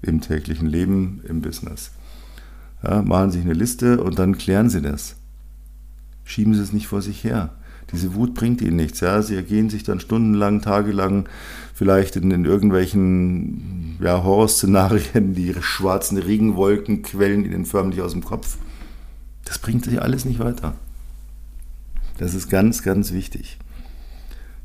im 0.03 0.21
täglichen 0.21 0.67
Leben, 0.67 1.21
im 1.29 1.43
Business. 1.43 1.91
Ja, 2.83 3.03
machen 3.03 3.31
Sie 3.31 3.39
sich 3.39 3.47
eine 3.47 3.55
Liste 3.55 4.03
und 4.03 4.19
dann 4.19 4.39
klären 4.39 4.71
Sie 4.71 4.81
das. 4.81 5.17
Schieben 6.25 6.55
Sie 6.55 6.63
es 6.63 6.73
nicht 6.73 6.87
vor 6.87 7.03
sich 7.03 7.25
her. 7.25 7.51
Diese 7.93 8.15
Wut 8.15 8.35
bringt 8.35 8.61
ihnen 8.61 8.77
nichts. 8.77 9.01
Ja? 9.01 9.21
Sie 9.23 9.35
ergehen 9.35 9.69
sich 9.69 9.83
dann 9.83 10.01
stundenlang, 10.01 10.63
tagelang, 10.63 11.29
vielleicht 11.75 12.17
in, 12.17 12.31
in 12.31 12.45
irgendwelchen 12.45 13.97
ja, 14.01 14.23
Horrorszenarien, 14.23 15.35
die 15.35 15.55
schwarzen 15.61 16.19
Regenwolken 16.19 17.03
quellen 17.03 17.45
ihnen 17.45 17.67
förmlich 17.67 18.01
aus 18.01 18.13
dem 18.13 18.25
Kopf. 18.25 18.59
Das 19.45 19.59
bringt 19.59 19.85
sie 19.85 19.99
alles 19.99 20.25
nicht 20.25 20.39
weiter. 20.39 20.75
Das 22.19 22.35
ist 22.35 22.49
ganz, 22.49 22.83
ganz 22.83 23.13
wichtig. 23.13 23.59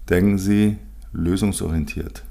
Denken 0.09 0.37
Sie 0.37 0.77
lösungsorientiert. 1.13 2.23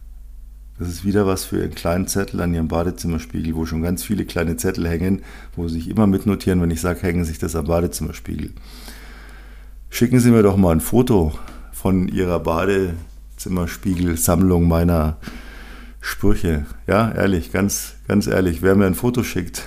Das 0.79 0.89
ist 0.89 1.05
wieder 1.05 1.25
was 1.25 1.45
für 1.45 1.63
einen 1.63 1.75
kleinen 1.75 2.09
Zettel 2.09 2.41
an 2.41 2.53
Ihrem 2.53 2.67
Badezimmerspiegel, 2.67 3.55
wo 3.55 3.65
schon 3.65 3.83
ganz 3.83 4.03
viele 4.03 4.25
kleine 4.25 4.57
Zettel 4.57 4.89
hängen, 4.89 5.23
wo 5.55 5.69
Sie 5.69 5.75
sich 5.75 5.89
immer 5.89 6.09
mitnotieren, 6.09 6.61
wenn 6.61 6.73
ich 6.73 6.81
sage, 6.81 7.03
hängen 7.03 7.25
sich 7.25 7.39
das 7.39 7.55
am 7.55 7.67
Badezimmerspiegel. 7.67 8.51
Schicken 9.89 10.19
Sie 10.19 10.33
mir 10.33 10.43
doch 10.43 10.57
mal 10.57 10.73
ein 10.73 10.81
Foto 10.81 11.39
von 11.73 12.09
Ihrer 12.09 12.41
Badezimmerspiegelsammlung 12.41 14.67
meiner 14.67 15.19
Sprüche. 16.01 16.67
Ja, 16.89 17.13
ehrlich, 17.13 17.53
ganz, 17.53 17.95
ganz 18.09 18.27
ehrlich, 18.27 18.61
wer 18.61 18.75
mir 18.75 18.87
ein 18.87 18.97
Foto 18.97 19.23
schickt, 19.23 19.63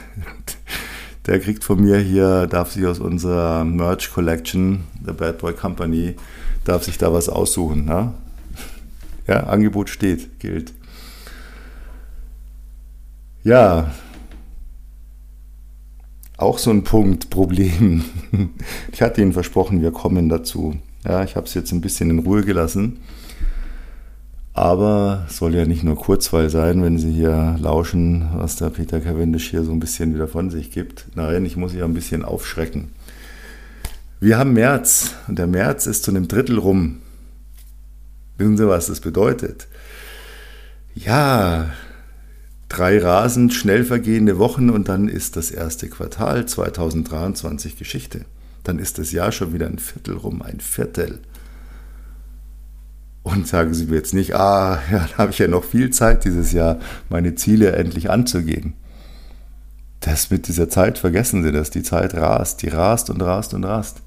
der 1.26 1.40
kriegt 1.40 1.64
von 1.64 1.80
mir 1.80 2.00
hier, 2.00 2.48
darf 2.48 2.74
sich 2.74 2.86
aus 2.86 3.00
unserer 3.00 3.64
Merch 3.64 4.12
Collection, 4.12 4.84
der 5.00 5.14
Bad 5.14 5.38
Boy 5.38 5.54
Company, 5.54 6.18
darf 6.66 6.84
sich 6.84 6.98
da 6.98 7.14
was 7.14 7.30
aussuchen. 7.30 7.88
Ja, 7.88 8.14
ja 9.26 9.46
Angebot 9.46 9.90
steht, 9.90 10.42
gilt. 10.42 10.74
Ja, 13.48 13.94
auch 16.36 16.58
so 16.58 16.70
ein 16.70 16.84
Punkt, 16.84 17.30
Problem. 17.30 18.04
Ich 18.92 19.02
hatte 19.02 19.22
Ihnen 19.22 19.32
versprochen, 19.32 19.82
wir 19.82 19.92
kommen 19.92 20.28
dazu. 20.28 20.76
Ja, 21.06 21.24
ich 21.24 21.38
habe 21.38 21.46
es 21.46 21.54
jetzt 21.54 21.72
ein 21.72 21.80
bisschen 21.80 22.10
in 22.10 22.20
Ruhe 22.20 22.44
gelassen. 22.44 23.00
Aber 24.54 25.26
es 25.30 25.38
soll 25.38 25.56
ja 25.56 25.64
nicht 25.64 25.86
nur 25.86 25.96
Kurzweil 25.96 26.50
sein, 26.50 26.84
wenn 26.84 26.98
Sie 26.98 27.14
hier 27.14 27.56
lauschen, 27.58 28.28
was 28.34 28.58
der 28.58 28.70
Peter 28.70 29.00
Cavendish 29.00 29.50
hier 29.50 29.64
so 29.64 29.72
ein 29.72 29.80
bisschen 29.80 30.14
wieder 30.14 30.28
von 30.28 30.50
sich 30.50 30.72
gibt. 30.72 31.06
Nein, 31.16 31.46
ich 31.46 31.56
muss 31.56 31.72
Sie 31.72 31.82
ein 31.82 31.94
bisschen 31.94 32.26
aufschrecken. 32.26 32.90
Wir 34.20 34.38
haben 34.38 34.52
März 34.52 35.16
und 35.30 35.40
der 35.40 35.48
März 35.48 35.86
ist 35.86 36.04
zu 36.04 36.12
einem 36.12 36.28
Drittel 36.28 36.58
rum. 36.58 36.98
Wissen 38.38 38.58
Sie, 38.58 38.68
was 38.68 38.88
das 38.88 39.00
bedeutet? 39.00 39.70
Ja, 40.96 41.68
drei 42.70 43.00
rasend 43.00 43.54
schnell 43.54 43.84
vergehende 43.84 44.38
Wochen 44.38 44.70
und 44.70 44.90
dann 44.90 45.08
ist 45.08 45.36
das 45.36 45.52
erste 45.52 45.90
Quartal 45.90 46.46
2023 46.46 47.78
Geschichte. 47.78 48.26
Dann 48.64 48.80
ist 48.80 48.98
das 48.98 49.12
Jahr 49.12 49.32
schon 49.32 49.54
wieder 49.54 49.68
ein 49.68 49.80
Viertel 49.80 50.18
rum, 50.18 50.42
ein 50.42 50.60
Viertel. 50.60 51.20
Und 53.24 53.48
sagen 53.48 53.74
Sie 53.74 53.86
mir 53.86 53.96
jetzt 53.96 54.14
nicht, 54.14 54.36
ah, 54.36 54.80
ja, 54.92 55.08
da 55.12 55.18
habe 55.18 55.32
ich 55.32 55.40
ja 55.40 55.48
noch 55.48 55.64
viel 55.64 55.90
Zeit 55.90 56.26
dieses 56.26 56.52
Jahr, 56.52 56.80
meine 57.10 57.36
Ziele 57.36 57.74
endlich 57.74 58.10
anzugehen. 58.10 58.74
Das 60.00 60.30
mit 60.30 60.48
dieser 60.48 60.70
Zeit 60.70 60.98
vergessen 60.98 61.44
Sie 61.44 61.52
das. 61.52 61.70
Die 61.70 61.84
Zeit 61.84 62.14
rast, 62.14 62.62
die 62.62 62.70
rast 62.70 63.10
und 63.10 63.22
rast 63.22 63.54
und 63.54 63.64
rast. 63.64 64.02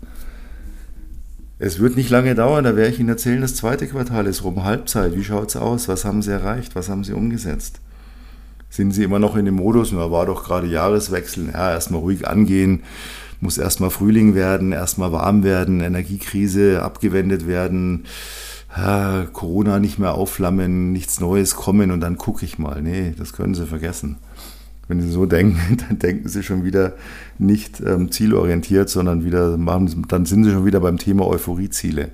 Es 1.58 1.78
wird 1.78 1.96
nicht 1.96 2.08
lange 2.08 2.34
dauern, 2.34 2.64
da 2.64 2.74
werde 2.74 2.90
ich 2.90 2.98
Ihnen 2.98 3.10
erzählen, 3.10 3.42
das 3.42 3.54
zweite 3.54 3.86
Quartal 3.86 4.26
ist 4.26 4.44
rum, 4.44 4.64
Halbzeit. 4.64 5.14
Wie 5.14 5.24
schaut 5.24 5.50
es 5.50 5.56
aus? 5.56 5.88
Was 5.88 6.06
haben 6.06 6.22
Sie 6.22 6.30
erreicht? 6.30 6.74
Was 6.74 6.88
haben 6.88 7.04
Sie 7.04 7.12
umgesetzt? 7.12 7.80
Sind 8.70 8.92
sie 8.92 9.02
immer 9.02 9.18
noch 9.18 9.36
in 9.36 9.44
dem 9.44 9.56
Modus, 9.56 9.90
da 9.90 10.10
war 10.10 10.26
doch 10.26 10.44
gerade 10.44 10.68
Jahreswechsel, 10.68 11.50
ja, 11.52 11.72
erstmal 11.72 12.00
ruhig 12.00 12.26
angehen, 12.26 12.84
muss 13.40 13.58
erstmal 13.58 13.90
Frühling 13.90 14.34
werden, 14.34 14.72
erstmal 14.72 15.12
warm 15.12 15.42
werden, 15.42 15.80
Energiekrise 15.80 16.82
abgewendet 16.82 17.48
werden, 17.48 18.04
ja, 18.76 19.26
Corona 19.32 19.80
nicht 19.80 19.98
mehr 19.98 20.14
aufflammen, 20.14 20.92
nichts 20.92 21.18
Neues 21.18 21.56
kommen 21.56 21.90
und 21.90 22.00
dann 22.00 22.16
gucke 22.16 22.44
ich 22.44 22.58
mal. 22.58 22.80
Nee, 22.80 23.12
das 23.18 23.32
können 23.32 23.54
Sie 23.54 23.66
vergessen. 23.66 24.18
Wenn 24.86 25.00
Sie 25.00 25.10
so 25.10 25.26
denken, 25.26 25.76
dann 25.88 25.98
denken 25.98 26.28
Sie 26.28 26.44
schon 26.44 26.64
wieder 26.64 26.94
nicht 27.38 27.80
ähm, 27.80 28.12
zielorientiert, 28.12 28.88
sondern 28.88 29.24
wieder 29.24 29.56
machen, 29.56 30.06
dann 30.06 30.26
sind 30.26 30.44
Sie 30.44 30.52
schon 30.52 30.64
wieder 30.64 30.80
beim 30.80 30.98
Thema 30.98 31.26
Euphorieziele. 31.26 32.10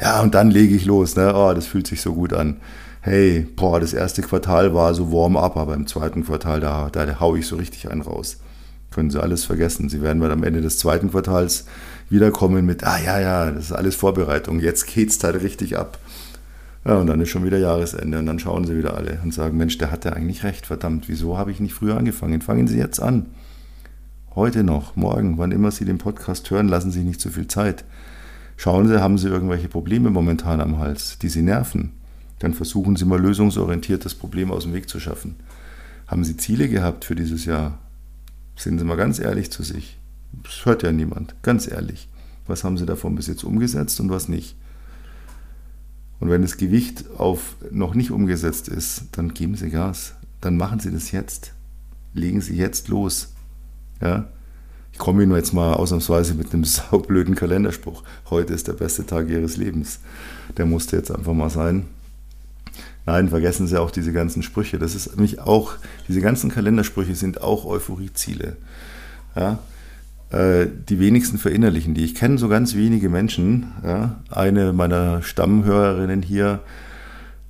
Ja, 0.00 0.22
und 0.22 0.34
dann 0.34 0.50
lege 0.50 0.74
ich 0.74 0.86
los. 0.86 1.16
Ne? 1.16 1.34
Oh, 1.34 1.52
das 1.52 1.66
fühlt 1.66 1.86
sich 1.86 2.00
so 2.00 2.14
gut 2.14 2.32
an 2.32 2.56
hey, 3.00 3.46
boah, 3.56 3.80
das 3.80 3.92
erste 3.92 4.22
Quartal 4.22 4.74
war 4.74 4.94
so 4.94 5.12
warm-up, 5.12 5.56
aber 5.56 5.74
im 5.74 5.86
zweiten 5.86 6.24
Quartal, 6.24 6.60
da, 6.60 6.90
da 6.90 7.20
haue 7.20 7.38
ich 7.38 7.46
so 7.46 7.56
richtig 7.56 7.90
einen 7.90 8.02
raus. 8.02 8.38
Können 8.90 9.10
Sie 9.10 9.22
alles 9.22 9.44
vergessen. 9.44 9.88
Sie 9.88 10.02
werden 10.02 10.18
mal 10.18 10.32
am 10.32 10.42
Ende 10.42 10.62
des 10.62 10.78
zweiten 10.78 11.10
Quartals 11.10 11.66
wiederkommen 12.10 12.64
mit, 12.64 12.84
ah 12.84 12.98
ja, 12.98 13.20
ja, 13.20 13.50
das 13.50 13.66
ist 13.66 13.72
alles 13.72 13.96
Vorbereitung, 13.96 14.60
jetzt 14.60 14.86
geht's 14.86 15.22
halt 15.22 15.42
richtig 15.42 15.76
ab. 15.76 15.98
Ja, 16.84 16.96
und 16.96 17.06
dann 17.06 17.20
ist 17.20 17.28
schon 17.28 17.44
wieder 17.44 17.58
Jahresende 17.58 18.18
und 18.18 18.26
dann 18.26 18.38
schauen 18.38 18.64
sie 18.64 18.78
wieder 18.78 18.96
alle 18.96 19.18
und 19.22 19.34
sagen, 19.34 19.58
Mensch, 19.58 19.76
der 19.76 19.90
hatte 19.90 20.14
eigentlich 20.14 20.42
recht, 20.42 20.64
verdammt, 20.66 21.08
wieso 21.08 21.36
habe 21.36 21.50
ich 21.50 21.60
nicht 21.60 21.74
früher 21.74 21.96
angefangen? 21.96 22.40
Fangen 22.40 22.66
Sie 22.66 22.78
jetzt 22.78 23.00
an. 23.00 23.26
Heute 24.34 24.64
noch, 24.64 24.96
morgen, 24.96 25.36
wann 25.36 25.52
immer 25.52 25.70
Sie 25.70 25.84
den 25.84 25.98
Podcast 25.98 26.50
hören, 26.50 26.68
lassen 26.68 26.90
Sie 26.90 27.00
nicht 27.00 27.20
zu 27.20 27.28
viel 27.28 27.46
Zeit. 27.46 27.84
Schauen 28.56 28.88
Sie, 28.88 29.02
haben 29.02 29.18
Sie 29.18 29.28
irgendwelche 29.28 29.68
Probleme 29.68 30.10
momentan 30.10 30.60
am 30.60 30.78
Hals, 30.78 31.18
die 31.18 31.28
Sie 31.28 31.42
nerven? 31.42 31.97
Dann 32.38 32.54
versuchen 32.54 32.96
Sie 32.96 33.04
mal 33.04 33.20
lösungsorientiert 33.20 34.04
das 34.04 34.14
Problem 34.14 34.50
aus 34.50 34.64
dem 34.64 34.74
Weg 34.74 34.88
zu 34.88 35.00
schaffen. 35.00 35.36
Haben 36.06 36.24
Sie 36.24 36.36
Ziele 36.36 36.68
gehabt 36.68 37.04
für 37.04 37.14
dieses 37.14 37.44
Jahr? 37.44 37.78
Sind 38.56 38.78
Sie 38.78 38.84
mal 38.84 38.96
ganz 38.96 39.18
ehrlich 39.18 39.50
zu 39.50 39.62
sich. 39.62 39.98
Das 40.42 40.64
hört 40.64 40.82
ja 40.82 40.92
niemand. 40.92 41.34
Ganz 41.42 41.70
ehrlich. 41.70 42.08
Was 42.46 42.64
haben 42.64 42.78
Sie 42.78 42.86
davon 42.86 43.14
bis 43.14 43.26
jetzt 43.26 43.44
umgesetzt 43.44 44.00
und 44.00 44.10
was 44.10 44.28
nicht? 44.28 44.56
Und 46.20 46.30
wenn 46.30 46.42
das 46.42 46.56
Gewicht 46.56 47.04
auf 47.16 47.56
noch 47.70 47.94
nicht 47.94 48.10
umgesetzt 48.10 48.68
ist, 48.68 49.04
dann 49.12 49.34
geben 49.34 49.54
Sie 49.54 49.70
Gas. 49.70 50.14
Dann 50.40 50.56
machen 50.56 50.80
Sie 50.80 50.90
das 50.90 51.12
jetzt. 51.12 51.52
Legen 52.14 52.40
Sie 52.40 52.56
jetzt 52.56 52.88
los. 52.88 53.34
Ja? 54.00 54.28
Ich 54.92 54.98
komme 54.98 55.22
Ihnen 55.22 55.34
jetzt 55.36 55.52
mal 55.52 55.74
ausnahmsweise 55.74 56.34
mit 56.34 56.52
einem 56.52 56.64
saublöden 56.64 57.34
Kalenderspruch. 57.34 58.02
Heute 58.30 58.54
ist 58.54 58.66
der 58.66 58.72
beste 58.72 59.06
Tag 59.06 59.28
Ihres 59.28 59.56
Lebens. 59.56 60.00
Der 60.56 60.66
musste 60.66 60.96
jetzt 60.96 61.10
einfach 61.10 61.34
mal 61.34 61.50
sein. 61.50 61.84
Nein, 63.08 63.30
vergessen 63.30 63.66
Sie 63.66 63.80
auch 63.80 63.90
diese 63.90 64.12
ganzen 64.12 64.42
Sprüche. 64.42 64.78
Das 64.78 64.94
ist 64.94 65.16
nämlich 65.16 65.40
auch, 65.40 65.72
diese 66.08 66.20
ganzen 66.20 66.50
Kalendersprüche 66.50 67.14
sind 67.14 67.40
auch 67.40 67.64
Euphorieziele. 67.64 68.58
Ja? 69.34 69.60
Äh, 70.30 70.66
die 70.90 71.00
wenigsten 71.00 71.38
verinnerlichen 71.38 71.94
die. 71.94 72.04
Ich 72.04 72.14
kenne 72.14 72.36
so 72.36 72.48
ganz 72.48 72.74
wenige 72.74 73.08
Menschen. 73.08 73.72
Ja? 73.82 74.16
Eine 74.28 74.74
meiner 74.74 75.22
Stammhörerinnen 75.22 76.20
hier, 76.20 76.60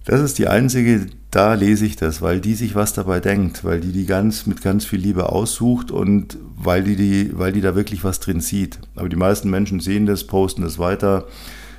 das 0.04 0.20
ist 0.20 0.38
die 0.38 0.46
einzige, 0.46 1.06
da 1.32 1.54
lese 1.54 1.86
ich 1.86 1.96
das, 1.96 2.22
weil 2.22 2.40
die 2.40 2.54
sich 2.54 2.76
was 2.76 2.92
dabei 2.92 3.18
denkt, 3.18 3.64
weil 3.64 3.80
die 3.80 3.90
die 3.90 4.06
ganz 4.06 4.46
mit 4.46 4.62
ganz 4.62 4.84
viel 4.84 5.00
Liebe 5.00 5.32
aussucht 5.32 5.90
und 5.90 6.38
weil 6.56 6.84
die, 6.84 6.94
die, 6.94 7.36
weil 7.36 7.50
die 7.50 7.62
da 7.62 7.74
wirklich 7.74 8.04
was 8.04 8.20
drin 8.20 8.40
sieht. 8.40 8.78
Aber 8.94 9.08
die 9.08 9.16
meisten 9.16 9.50
Menschen 9.50 9.80
sehen 9.80 10.06
das, 10.06 10.22
posten 10.22 10.62
das 10.62 10.78
weiter 10.78 11.26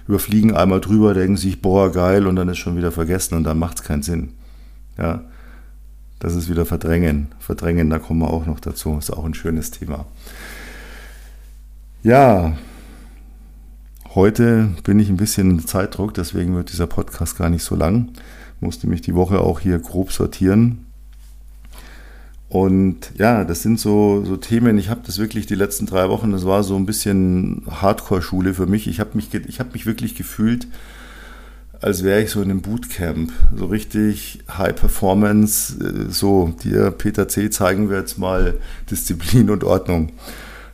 überfliegen 0.10 0.56
einmal 0.56 0.82
drüber, 0.82 1.14
denken 1.14 1.38
sich, 1.38 1.62
boah, 1.62 1.92
geil, 1.92 2.26
und 2.26 2.36
dann 2.36 2.50
ist 2.50 2.58
schon 2.58 2.76
wieder 2.76 2.92
vergessen 2.92 3.36
und 3.36 3.44
dann 3.44 3.60
macht 3.60 3.78
es 3.78 3.84
keinen 3.84 4.02
Sinn. 4.02 4.30
Ja, 4.98 5.22
das 6.18 6.36
ist 6.36 6.50
wieder 6.50 6.66
Verdrängen. 6.66 7.28
Verdrängen, 7.38 7.92
da 7.92 8.00
kommen 8.00 8.22
wir 8.22 8.32
auch 8.32 8.48
noch 8.48 8.60
dazu. 8.60 8.98
Ist 8.98 9.12
auch 9.12 9.24
ein 9.24 9.36
schönes 9.36 9.70
Thema. 9.70 10.08
Ja, 12.02 12.58
heute 14.16 14.70
bin 14.84 14.98
ich 15.00 15.10
ein 15.10 15.18
bisschen 15.18 15.68
Zeitdruck, 15.68 16.16
deswegen 16.16 16.56
wird 16.56 16.72
dieser 16.72 16.88
Podcast 16.88 17.38
gar 17.38 17.52
nicht 17.52 17.64
so 17.64 17.76
lang. 17.76 18.10
Musste 18.62 18.88
mich 18.88 19.02
die 19.02 19.14
Woche 19.14 19.40
auch 19.40 19.60
hier 19.60 19.78
grob 19.78 20.12
sortieren. 20.12 20.88
Und 22.50 23.12
ja, 23.16 23.44
das 23.44 23.62
sind 23.62 23.80
so, 23.80 24.24
so 24.26 24.36
Themen, 24.36 24.80
ich 24.80 24.90
habe 24.90 25.02
das 25.06 25.20
wirklich 25.20 25.46
die 25.46 25.56
letzten 25.56 25.86
drei 25.86 26.10
Wochen, 26.10 26.32
das 26.32 26.46
war 26.46 26.64
so 26.64 26.76
ein 26.76 26.88
bisschen 26.88 27.62
Hardcore-Schule 27.70 28.56
für 28.56 28.66
mich. 28.66 28.88
Ich 28.88 29.00
habe 29.00 29.12
mich, 29.14 29.30
hab 29.60 29.74
mich 29.74 29.86
wirklich 29.86 30.16
gefühlt, 30.16 30.68
als 31.80 32.04
wäre 32.04 32.24
ich 32.24 32.32
so 32.32 32.42
in 32.42 32.50
einem 32.50 32.62
Bootcamp. 32.62 33.32
So 33.56 33.68
richtig 33.68 34.40
High 34.50 34.76
Performance, 34.76 35.76
äh, 35.80 36.12
so, 36.12 36.54
dir 36.64 36.90
Peter 36.90 37.28
C. 37.28 37.52
zeigen 37.52 37.90
wir 37.92 38.00
jetzt 38.00 38.18
mal 38.18 38.56
Disziplin 38.90 39.52
und 39.52 39.64
Ordnung. 39.64 40.12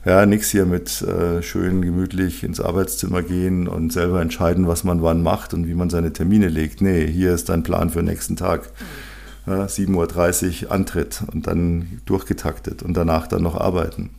Ja, 0.05 0.25
nichts 0.25 0.51
hier 0.51 0.65
mit 0.65 1.01
äh, 1.01 1.41
schön 1.41 1.82
gemütlich 1.82 2.44
ins 2.44 2.62
Arbeitszimmer 2.62 3.22
gehen 3.22 3.67
und 3.67 3.91
selber 3.91 4.22
entscheiden, 4.22 4.67
was 4.67 4.84
man 4.84 5.01
wann 5.01 5.24
macht 5.24 5.53
und 5.53 5.67
wie 5.67 5.74
man 5.74 5.89
seine 5.89 6.13
Termine 6.13 6.48
legt. 6.48 6.79
Nee, 6.79 7.05
hier 7.08 7.34
ist 7.34 7.50
dein 7.50 7.63
Plan 7.63 7.89
für 7.89 8.00
den 8.00 8.05
nächsten 8.05 8.36
Tag. 8.36 8.70
7.30 9.48 10.66
Uhr 10.66 10.72
Antritt 10.72 11.24
und 11.32 11.48
dann 11.48 12.02
durchgetaktet 12.06 12.84
und 12.84 12.96
danach 12.96 13.28
dann 13.28 13.44
noch 13.44 13.56
arbeiten. 13.56 14.10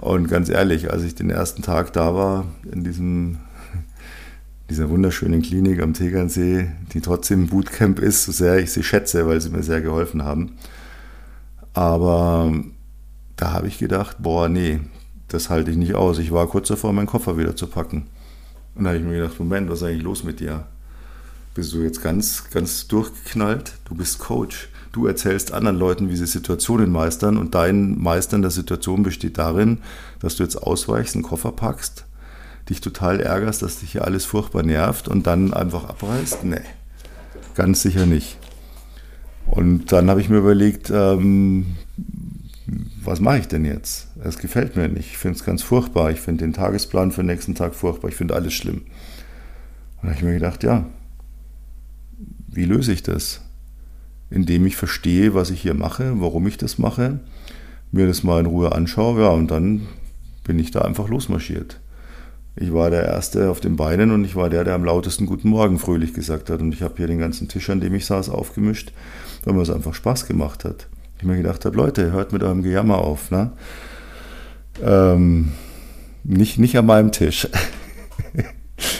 Und 0.00 0.28
ganz 0.28 0.48
ehrlich, 0.48 0.92
als 0.92 1.02
ich 1.02 1.14
den 1.14 1.30
ersten 1.30 1.62
Tag 1.62 1.92
da 1.92 2.14
war, 2.14 2.46
in 2.70 2.84
diesem, 2.84 3.38
dieser 4.70 4.88
wunderschönen 4.88 5.42
Klinik 5.42 5.82
am 5.82 5.94
Tegernsee, 5.94 6.70
die 6.92 7.00
trotzdem 7.00 7.48
Bootcamp 7.48 7.98
ist, 7.98 8.24
so 8.24 8.32
sehr 8.32 8.58
ich 8.58 8.72
sie 8.72 8.82
schätze, 8.82 9.26
weil 9.26 9.40
sie 9.40 9.50
mir 9.50 9.62
sehr 9.62 9.80
geholfen 9.80 10.22
haben. 10.24 10.52
Aber 11.72 12.52
da 13.36 13.52
habe 13.52 13.68
ich 13.68 13.78
gedacht, 13.78 14.18
boah, 14.20 14.48
nee, 14.48 14.80
das 15.28 15.50
halte 15.50 15.70
ich 15.70 15.76
nicht 15.76 15.94
aus. 15.94 16.18
Ich 16.18 16.32
war 16.32 16.46
kurz 16.46 16.68
davor, 16.68 16.92
meinen 16.92 17.06
Koffer 17.06 17.36
wieder 17.36 17.56
zu 17.56 17.66
packen. 17.66 18.06
Und 18.74 18.84
da 18.84 18.90
habe 18.90 18.98
ich 18.98 19.04
mir 19.04 19.16
gedacht, 19.16 19.38
Moment, 19.38 19.70
was 19.70 19.80
ist 19.80 19.88
eigentlich 19.88 20.02
los 20.02 20.24
mit 20.24 20.40
dir? 20.40 20.66
Bist 21.56 21.72
du 21.72 21.82
jetzt 21.82 22.02
ganz, 22.02 22.44
ganz 22.50 22.86
durchgeknallt. 22.86 23.72
Du 23.86 23.94
bist 23.94 24.18
Coach. 24.18 24.68
Du 24.92 25.06
erzählst 25.06 25.52
anderen 25.52 25.78
Leuten, 25.78 26.08
wie 26.10 26.16
sie 26.16 26.26
Situationen 26.26 26.92
meistern 26.92 27.36
und 27.38 27.54
dein 27.54 27.98
Meistern 27.98 28.42
der 28.42 28.50
Situation 28.50 29.02
besteht 29.02 29.38
darin, 29.38 29.78
dass 30.20 30.36
du 30.36 30.42
jetzt 30.42 30.56
ausweichst, 30.56 31.14
einen 31.14 31.24
Koffer 31.24 31.52
packst, 31.52 32.04
dich 32.68 32.80
total 32.80 33.20
ärgerst, 33.20 33.62
dass 33.62 33.80
dich 33.80 33.92
hier 33.92 34.04
alles 34.04 34.24
furchtbar 34.24 34.62
nervt 34.62 35.08
und 35.08 35.26
dann 35.26 35.52
einfach 35.52 35.84
abreißt? 35.84 36.44
Nee, 36.44 36.62
ganz 37.54 37.82
sicher 37.82 38.06
nicht. 38.06 38.38
Und 39.46 39.92
dann 39.92 40.10
habe 40.10 40.20
ich 40.20 40.28
mir 40.28 40.38
überlegt, 40.38 40.90
ähm, 40.90 41.76
was 43.02 43.20
mache 43.20 43.38
ich 43.38 43.48
denn 43.48 43.64
jetzt? 43.64 44.08
Es 44.22 44.38
gefällt 44.38 44.76
mir 44.76 44.88
nicht. 44.88 45.10
Ich 45.10 45.18
finde 45.18 45.38
es 45.38 45.44
ganz 45.44 45.62
furchtbar. 45.62 46.10
Ich 46.10 46.20
finde 46.20 46.44
den 46.44 46.52
Tagesplan 46.52 47.12
für 47.12 47.22
den 47.22 47.28
nächsten 47.28 47.54
Tag 47.54 47.74
furchtbar. 47.74 48.08
Ich 48.08 48.16
finde 48.16 48.34
alles 48.34 48.52
schlimm. 48.52 48.82
Und 50.02 50.02
da 50.02 50.08
habe 50.08 50.16
ich 50.16 50.22
mir 50.22 50.34
gedacht, 50.34 50.62
ja, 50.62 50.84
wie 52.56 52.64
löse 52.64 52.92
ich 52.92 53.02
das? 53.02 53.42
Indem 54.30 54.66
ich 54.66 54.76
verstehe, 54.76 55.34
was 55.34 55.50
ich 55.50 55.62
hier 55.62 55.74
mache, 55.74 56.20
warum 56.20 56.46
ich 56.46 56.56
das 56.56 56.78
mache, 56.78 57.20
mir 57.92 58.06
das 58.06 58.24
mal 58.24 58.40
in 58.40 58.46
Ruhe 58.46 58.72
anschaue, 58.72 59.22
ja, 59.22 59.28
und 59.28 59.50
dann 59.50 59.86
bin 60.42 60.58
ich 60.58 60.70
da 60.70 60.80
einfach 60.80 61.08
losmarschiert. 61.08 61.80
Ich 62.58 62.72
war 62.72 62.88
der 62.88 63.04
Erste 63.04 63.50
auf 63.50 63.60
den 63.60 63.76
Beinen 63.76 64.10
und 64.10 64.24
ich 64.24 64.34
war 64.34 64.48
der, 64.48 64.64
der 64.64 64.74
am 64.74 64.84
lautesten 64.84 65.26
Guten 65.26 65.50
Morgen 65.50 65.78
fröhlich 65.78 66.14
gesagt 66.14 66.48
hat. 66.48 66.60
Und 66.60 66.72
ich 66.72 66.80
habe 66.80 66.94
hier 66.96 67.06
den 67.06 67.18
ganzen 67.18 67.48
Tisch, 67.48 67.68
an 67.68 67.80
dem 67.80 67.94
ich 67.94 68.06
saß, 68.06 68.30
aufgemischt, 68.30 68.92
weil 69.44 69.52
mir 69.52 69.60
es 69.60 69.68
einfach 69.68 69.92
Spaß 69.92 70.26
gemacht 70.26 70.64
hat. 70.64 70.88
Ich 71.18 71.24
mir 71.24 71.36
gedacht 71.36 71.66
habe, 71.66 71.76
Leute, 71.76 72.12
hört 72.12 72.32
mit 72.32 72.42
eurem 72.42 72.62
Gejammer 72.62 72.98
auf. 72.98 73.30
Ne? 73.30 73.52
Ähm, 74.82 75.52
nicht, 76.24 76.58
nicht 76.58 76.78
an 76.78 76.86
meinem 76.86 77.12
Tisch. 77.12 77.46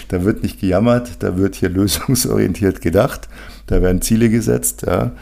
Da 0.08 0.24
wird 0.24 0.42
nicht 0.42 0.60
gejammert, 0.60 1.22
da 1.22 1.36
wird 1.36 1.54
hier 1.56 1.68
lösungsorientiert 1.70 2.80
gedacht, 2.80 3.28
da 3.66 3.82
werden 3.82 4.02
Ziele 4.02 4.30
gesetzt, 4.30 4.84
ja. 4.86 5.12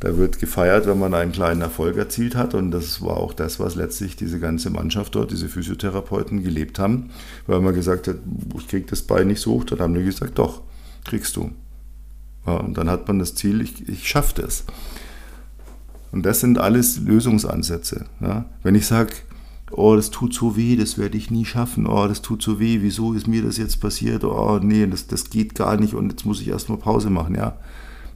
Da 0.00 0.16
wird 0.16 0.38
gefeiert, 0.38 0.86
wenn 0.86 0.98
man 0.98 1.12
einen 1.12 1.30
kleinen 1.30 1.60
Erfolg 1.60 1.98
erzielt 1.98 2.34
hat. 2.34 2.54
Und 2.54 2.70
das 2.70 3.02
war 3.02 3.18
auch 3.18 3.34
das, 3.34 3.60
was 3.60 3.74
letztlich 3.74 4.16
diese 4.16 4.40
ganze 4.40 4.70
Mannschaft 4.70 5.14
dort, 5.14 5.30
diese 5.30 5.46
Physiotherapeuten 5.46 6.42
gelebt 6.42 6.78
haben. 6.78 7.10
Weil 7.46 7.60
man 7.60 7.74
gesagt 7.74 8.08
hat, 8.08 8.16
ich 8.56 8.66
kriege 8.66 8.86
das 8.88 9.02
Bein 9.02 9.26
nicht 9.26 9.42
so 9.42 9.52
hoch. 9.52 9.64
Dann 9.64 9.80
haben 9.80 9.94
die 9.94 10.02
gesagt, 10.02 10.38
doch, 10.38 10.62
kriegst 11.04 11.36
du. 11.36 11.50
Ja, 12.46 12.54
und 12.54 12.78
dann 12.78 12.88
hat 12.88 13.08
man 13.08 13.18
das 13.18 13.34
Ziel, 13.34 13.60
ich, 13.60 13.86
ich 13.90 14.08
schaffe 14.08 14.40
das. 14.40 14.64
Und 16.12 16.24
das 16.24 16.40
sind 16.40 16.58
alles 16.58 16.98
Lösungsansätze. 17.00 18.06
Ja. 18.20 18.46
Wenn 18.62 18.74
ich 18.74 18.86
sage, 18.86 19.12
oh, 19.70 19.96
das 19.96 20.10
tut 20.10 20.34
so 20.34 20.56
weh, 20.56 20.76
das 20.76 20.98
werde 20.98 21.16
ich 21.16 21.30
nie 21.30 21.44
schaffen, 21.44 21.86
oh, 21.86 22.08
das 22.08 22.22
tut 22.22 22.42
so 22.42 22.58
weh, 22.58 22.78
wieso 22.82 23.12
ist 23.12 23.28
mir 23.28 23.42
das 23.42 23.56
jetzt 23.56 23.80
passiert, 23.80 24.24
oh, 24.24 24.58
nee, 24.62 24.86
das, 24.86 25.06
das 25.06 25.30
geht 25.30 25.54
gar 25.54 25.76
nicht 25.76 25.94
und 25.94 26.10
jetzt 26.10 26.24
muss 26.24 26.40
ich 26.40 26.48
erstmal 26.48 26.78
Pause 26.78 27.10
machen, 27.10 27.34
ja. 27.34 27.56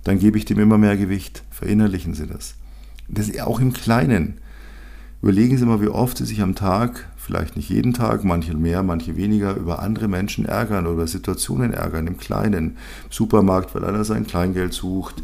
Dann 0.04 0.18
gebe 0.18 0.36
ich 0.36 0.44
dem 0.44 0.58
immer 0.58 0.78
mehr 0.78 0.96
Gewicht. 0.96 1.42
Verinnerlichen 1.50 2.14
Sie 2.14 2.26
das. 2.26 2.54
Das 3.08 3.28
ist 3.28 3.40
auch 3.40 3.58
im 3.58 3.72
Kleinen. 3.72 4.34
Überlegen 5.22 5.56
Sie 5.56 5.64
mal, 5.64 5.80
wie 5.80 5.88
oft 5.88 6.18
Sie 6.18 6.26
sich 6.26 6.42
am 6.42 6.54
Tag, 6.54 7.08
vielleicht 7.16 7.56
nicht 7.56 7.70
jeden 7.70 7.94
Tag, 7.94 8.22
manche 8.24 8.54
mehr, 8.54 8.82
manche 8.82 9.16
weniger, 9.16 9.56
über 9.56 9.78
andere 9.78 10.06
Menschen 10.06 10.44
ärgern 10.44 10.86
oder 10.86 11.06
Situationen 11.06 11.72
ärgern, 11.72 12.06
im 12.06 12.18
Kleinen. 12.18 12.76
Supermarkt, 13.08 13.74
weil 13.74 13.86
einer 13.86 14.04
sein 14.04 14.26
Kleingeld 14.26 14.74
sucht, 14.74 15.22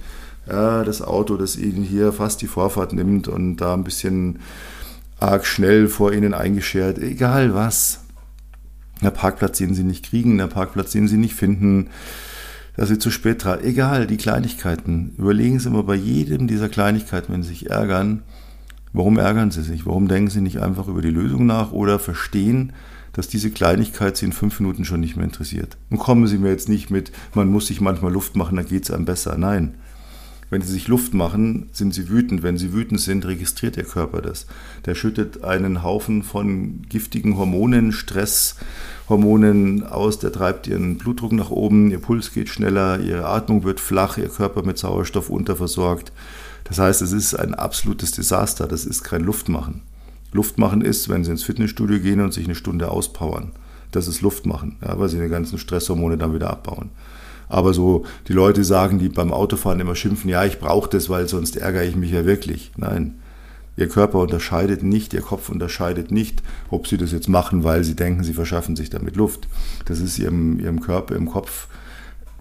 ja, 0.49 0.83
das 0.85 1.03
Auto, 1.03 1.37
das 1.37 1.57
Ihnen 1.57 1.83
hier 1.83 2.13
fast 2.13 2.41
die 2.41 2.47
Vorfahrt 2.47 2.95
nimmt 2.95 3.29
und 3.29 3.59
da 3.59 3.75
ein 3.75 3.85
bisschen 3.85 4.39
arg 5.21 5.47
schnell 5.47 5.89
vor 5.89 6.13
ihnen 6.13 6.35
eingeschert, 6.35 6.99
egal 6.99 7.55
was. 7.55 8.01
Der 9.03 9.11
Parkplatz, 9.11 9.59
den 9.59 9.75
sie 9.75 9.85
nicht 9.85 10.05
kriegen, 10.05 10.39
der 10.39 10.47
Parkplatz, 10.47 10.93
den 10.93 11.09
sie 11.09 11.17
nicht 11.17 11.35
finden, 11.35 11.89
dass 12.77 12.89
sie 12.89 12.99
zu 12.99 13.11
spät 13.11 13.45
dran, 13.45 13.63
egal, 13.63 14.07
die 14.07 14.17
Kleinigkeiten. 14.17 15.15
Überlegen 15.19 15.59
Sie 15.59 15.71
mal 15.71 15.83
bei 15.83 15.95
jedem 15.95 16.47
dieser 16.47 16.69
Kleinigkeiten, 16.69 17.33
wenn 17.33 17.43
Sie 17.43 17.51
sich 17.51 17.71
ärgern, 17.71 18.23
warum 18.93 19.19
ärgern 19.19 19.51
Sie 19.51 19.63
sich? 19.63 19.87
Warum 19.87 20.09
denken 20.09 20.31
Sie 20.31 20.41
nicht 20.41 20.61
einfach 20.61 20.89
über 20.89 21.03
die 21.03 21.11
Lösung 21.11 21.47
nach 21.47 21.73
oder 21.73 21.99
verstehen, 21.99 22.73
dass 23.13 23.29
diese 23.29 23.51
Kleinigkeit 23.51 24.17
Sie 24.17 24.27
in 24.27 24.33
fünf 24.33 24.61
Minuten 24.61 24.85
schon 24.85 25.01
nicht 25.01 25.17
mehr 25.17 25.27
interessiert? 25.27 25.77
Und 25.91 25.99
kommen 25.99 26.27
Sie 26.27 26.39
mir 26.39 26.51
jetzt 26.51 26.69
nicht 26.69 26.91
mit, 26.91 27.13
man 27.35 27.49
muss 27.49 27.67
sich 27.67 27.81
manchmal 27.81 28.13
Luft 28.13 28.37
machen, 28.37 28.57
dann 28.57 28.67
geht 28.67 28.85
es 28.85 28.91
einem 28.91 29.05
besser. 29.05 29.37
Nein. 29.37 29.75
Wenn 30.51 30.63
sie 30.63 30.73
sich 30.73 30.89
Luft 30.89 31.15
machen, 31.15 31.71
sind 31.73 31.95
sie 31.95 32.09
wütend. 32.09 32.43
Wenn 32.43 32.59
sie 32.59 32.73
wütend 32.73 33.01
sind, 33.01 33.25
registriert 33.25 33.77
der 33.77 33.85
Körper 33.85 34.21
das. 34.21 34.47
Der 34.85 34.97
schüttet 34.97 35.45
einen 35.45 35.85
Haufen 35.85 36.25
von 36.25 36.83
giftigen 36.89 37.39
Hormonen, 37.39 37.93
Stresshormonen 37.93 39.87
aus, 39.87 40.19
der 40.19 40.33
treibt 40.33 40.67
ihren 40.67 40.99
Blutdruck 40.99 41.33
nach 41.33 41.51
oben, 41.51 41.93
ihr 41.93 42.01
Puls 42.01 42.35
geht 42.35 42.49
schneller, 42.49 42.99
ihre 42.99 43.27
Atmung 43.27 43.63
wird 43.63 43.79
flach, 43.79 44.19
ihr 44.19 44.29
Körper 44.29 44.65
mit 44.65 44.77
Sauerstoff 44.77 45.31
unterversorgt. 45.31 46.13
Das 46.65 46.81
heißt, 46.81 47.01
es 47.01 47.13
ist 47.13 47.35
ein 47.35 47.55
absolutes 47.55 48.11
Desaster, 48.11 48.67
das 48.67 48.85
ist 48.85 49.05
kein 49.05 49.23
Luftmachen. 49.23 49.83
Luftmachen 50.33 50.83
ist, 50.83 51.09
wenn 51.09 51.25
Sie 51.25 51.31
ins 51.31 51.43
Fitnessstudio 51.45 52.01
gehen 52.01 52.21
und 52.21 52.33
sich 52.33 52.45
eine 52.45 52.55
Stunde 52.55 52.91
auspowern. 52.91 53.53
Das 53.91 54.07
ist 54.07 54.21
Luftmachen, 54.21 54.77
ja, 54.83 54.99
weil 54.99 55.09
Sie 55.09 55.19
die 55.19 55.29
ganzen 55.29 55.59
Stresshormone 55.59 56.17
dann 56.17 56.35
wieder 56.35 56.51
abbauen. 56.51 56.91
Aber 57.51 57.75
so 57.75 58.07
die 58.29 58.33
Leute 58.33 58.65
sagen, 58.65 58.99
die 58.99 59.09
beim 59.09 59.33
Autofahren 59.33 59.81
immer 59.81 59.97
schimpfen, 59.97 60.31
ja, 60.31 60.45
ich 60.45 60.61
brauche 60.61 60.89
das, 60.89 61.11
weil 61.11 61.29
sonst 61.29 61.57
ärgere 61.57 61.85
ich 61.85 61.97
mich 61.97 62.13
ja 62.13 62.25
wirklich. 62.25 62.71
Nein, 62.77 63.17
Ihr 63.77 63.89
Körper 63.89 64.21
unterscheidet 64.21 64.83
nicht, 64.83 65.13
Ihr 65.15 65.21
Kopf 65.21 65.49
unterscheidet 65.49 66.13
nicht, 66.13 66.43
ob 66.71 66.87
Sie 66.87 66.97
das 66.97 67.13
jetzt 67.13 67.29
machen, 67.29 67.65
weil 67.65 67.83
Sie 67.83 67.97
denken, 67.97 68.23
Sie 68.23 68.35
verschaffen 68.35 68.77
sich 68.77 68.89
damit 68.89 69.17
Luft. 69.17 69.49
Das 69.85 69.99
ist 69.99 70.19
Ihrem, 70.19 70.61
Ihrem 70.61 70.81
Körper 70.81 71.17
im 71.17 71.29
Kopf, 71.29 71.67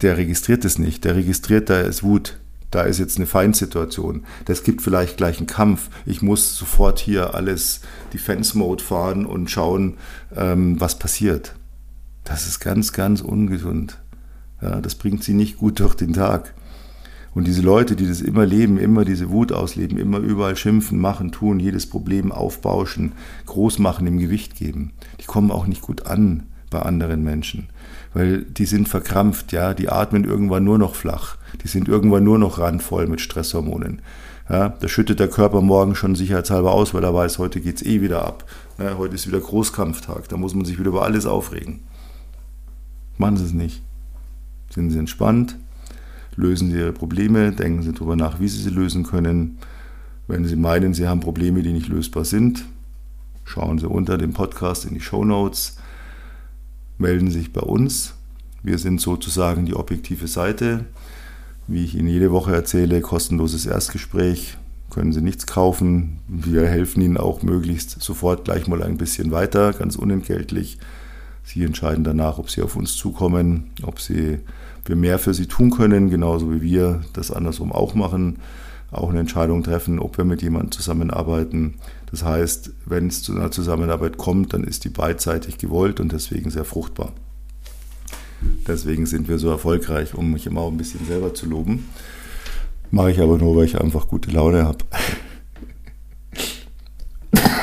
der 0.02 0.17
registriert 0.17 0.63
es 0.63 0.78
nicht. 0.78 1.04
Der 1.06 1.15
registriert, 1.15 1.69
da 1.69 1.82
ist 1.82 2.04
Wut, 2.04 2.38
da 2.69 2.84
ist 2.84 3.00
jetzt 3.00 3.17
eine 3.17 3.26
Feindsituation. 3.26 4.26
Das 4.45 4.63
gibt 4.63 4.84
vielleicht 4.84 5.17
gleich 5.17 5.39
einen 5.39 5.48
Kampf. 5.48 5.89
Ich 6.06 6.22
muss 6.22 6.56
sofort 6.56 7.00
hier 7.00 7.34
alles 7.34 7.82
Defense-Mode 8.13 8.84
fahren 8.84 9.26
und 9.26 9.50
schauen, 9.50 9.98
ähm, 10.36 10.80
was 10.80 11.00
passiert. 11.00 11.56
Das 12.26 12.45
ist 12.45 12.60
ganz, 12.60 12.93
ganz 12.93 13.22
ungesund. 13.22 13.98
Ja, 14.62 14.82
das 14.82 14.95
bringt 14.95 15.24
sie 15.24 15.34
nicht 15.34 15.58
gut 15.58 15.80
durch 15.80 15.95
den 15.95 16.13
Tag. 16.13 16.54
Und 17.34 17.45
diese 17.45 17.62
Leute, 17.62 17.95
die 17.95 18.08
das 18.08 18.22
immer 18.22 18.45
leben, 18.45 18.78
immer 18.78 19.06
diese 19.06 19.30
Wut 19.30 19.52
ausleben, 19.52 19.98
immer 19.98 20.17
überall 20.17 20.56
schimpfen, 20.56 21.00
machen, 21.00 21.32
tun, 21.32 21.60
jedes 21.60 21.88
Problem 21.88 22.32
aufbauschen, 22.32 23.13
groß 23.45 23.80
machen, 23.80 24.08
im 24.08 24.17
Gewicht 24.17 24.56
geben, 24.56 24.91
die 25.22 25.26
kommen 25.26 25.52
auch 25.52 25.67
nicht 25.67 25.82
gut 25.82 26.08
an 26.08 26.43
bei 26.69 26.82
anderen 26.82 27.24
Menschen. 27.24 27.69
Weil 28.13 28.43
die 28.43 28.65
sind 28.65 28.89
verkrampft, 28.89 29.52
ja, 29.52 29.74
die 29.74 29.89
atmen 29.89 30.24
irgendwann 30.24 30.63
nur 30.63 30.80
noch 30.80 30.95
flach, 30.95 31.38
die 31.63 31.67
sind 31.67 31.88
irgendwann 31.88 32.24
nur 32.24 32.39
noch 32.39 32.58
randvoll 32.58 33.08
mit 33.08 33.22
Stresshormonen. 33.22 34.02
Ja, 34.50 34.69
da 34.69 34.88
schüttet 34.88 35.19
der 35.19 35.28
Körper 35.28 35.62
morgen 35.62 35.93
schon 35.93 36.15
sicherheitshalber 36.15 36.72
aus, 36.72 36.95
weil 36.95 37.04
er 37.04 37.13
weiß, 37.13 37.38
heute 37.38 37.62
geht's 37.62 37.84
eh 37.84 38.02
wieder 38.02 38.26
ab. 38.26 38.45
Ja, 38.80 38.98
heute 38.98 39.13
ist 39.13 39.28
wieder 39.28 39.39
Großkampftag, 39.39 40.28
da 40.28 40.38
muss 40.38 40.56
man 40.56 40.65
sich 40.65 40.80
wieder 40.80 40.89
über 40.89 41.04
alles 41.04 41.28
aufregen. 41.28 41.82
Machen 43.17 43.38
Sie 43.38 43.45
es 43.45 43.54
nicht. 43.54 43.84
Sind 44.70 44.92
Sie 44.92 45.00
entspannt, 45.00 45.58
lösen 46.36 46.72
Sie 46.72 46.78
Ihre 46.78 46.94
Probleme, 46.94 47.52
denken 47.52 47.84
Sie 47.84 47.92
darüber 47.92 48.16
nach, 48.16 48.40
wie 48.40 48.48
Sie 48.48 48.62
sie 48.62 48.70
lösen 48.70 49.04
können. 49.04 49.58
Wenn 50.28 50.46
Sie 50.46 50.56
meinen, 50.56 50.94
Sie 50.94 51.08
haben 51.08 51.22
Probleme, 51.22 51.64
die 51.64 51.74
nicht 51.74 51.88
lösbar 51.88 52.24
sind, 52.24 52.66
schauen 53.46 53.80
Sie 53.80 53.88
unter 53.88 54.18
dem 54.18 54.34
Podcast 54.34 54.86
in 54.86 54.94
die 54.94 55.02
Show 55.02 55.26
Notes, 55.26 55.78
melden 56.98 57.32
Sie 57.32 57.40
sich 57.40 57.54
bei 57.54 57.62
uns. 57.62 58.14
Wir 58.62 58.78
sind 58.78 59.02
sozusagen 59.02 59.66
die 59.66 59.76
objektive 59.76 60.28
Seite. 60.28 60.86
Wie 61.68 61.84
ich 61.84 61.96
Ihnen 61.96 62.08
jede 62.08 62.32
Woche 62.32 62.54
erzähle, 62.54 63.02
kostenloses 63.02 63.66
Erstgespräch, 63.66 64.58
können 64.90 65.14
Sie 65.14 65.22
nichts 65.22 65.48
kaufen. 65.48 66.20
Wir 66.28 66.68
helfen 66.68 67.02
Ihnen 67.02 67.18
auch 67.18 67.42
möglichst 67.42 68.02
sofort 68.02 68.46
gleich 68.46 68.68
mal 68.68 68.84
ein 68.84 68.98
bisschen 68.98 69.32
weiter, 69.32 69.74
ganz 69.74 69.96
unentgeltlich. 69.96 70.78
Sie 71.52 71.64
entscheiden 71.64 72.04
danach, 72.04 72.38
ob 72.38 72.52
Sie 72.52 72.62
auf 72.62 72.76
uns 72.76 72.96
zukommen, 72.96 73.72
ob 73.82 74.00
Sie 74.00 74.40
wir 74.90 74.96
mehr 74.96 75.20
für 75.20 75.34
sie 75.34 75.46
tun 75.46 75.70
können, 75.70 76.10
genauso 76.10 76.52
wie 76.52 76.62
wir 76.62 77.02
das 77.14 77.32
andersrum 77.32 77.72
auch 77.72 77.94
machen, 77.96 78.40
auch 78.92 79.10
eine 79.10 79.20
Entscheidung 79.20 79.64
treffen, 79.64 80.00
ob 80.00 80.18
wir 80.18 80.26
mit 80.26 80.42
jemandem 80.42 80.72
zusammenarbeiten. 80.72 81.76
Das 82.10 82.24
heißt, 82.24 82.72
wenn 82.86 83.08
es 83.08 83.22
zu 83.22 83.36
einer 83.36 83.52
Zusammenarbeit 83.52 84.18
kommt, 84.18 84.54
dann 84.54 84.64
ist 84.64 84.84
die 84.84 84.90
beidseitig 84.90 85.60
gewollt 85.60 86.00
und 86.00 86.12
deswegen 86.12 86.50
sehr 86.50 86.66
fruchtbar. 86.66 87.14
Deswegen 88.68 89.06
sind 89.06 89.28
wir 89.28 89.38
so 89.38 89.50
erfolgreich, 89.50 90.16
um 90.16 90.32
mich 90.32 90.48
immer 90.48 90.62
auch 90.62 90.72
ein 90.72 90.78
bisschen 90.78 91.06
selber 91.06 91.34
zu 91.34 91.46
loben. 91.46 91.88
Mache 92.90 93.12
ich 93.12 93.20
aber 93.20 93.38
nur, 93.38 93.56
weil 93.56 93.66
ich 93.66 93.80
einfach 93.80 94.08
gute 94.08 94.32
Laune 94.32 94.66
habe. 94.66 94.86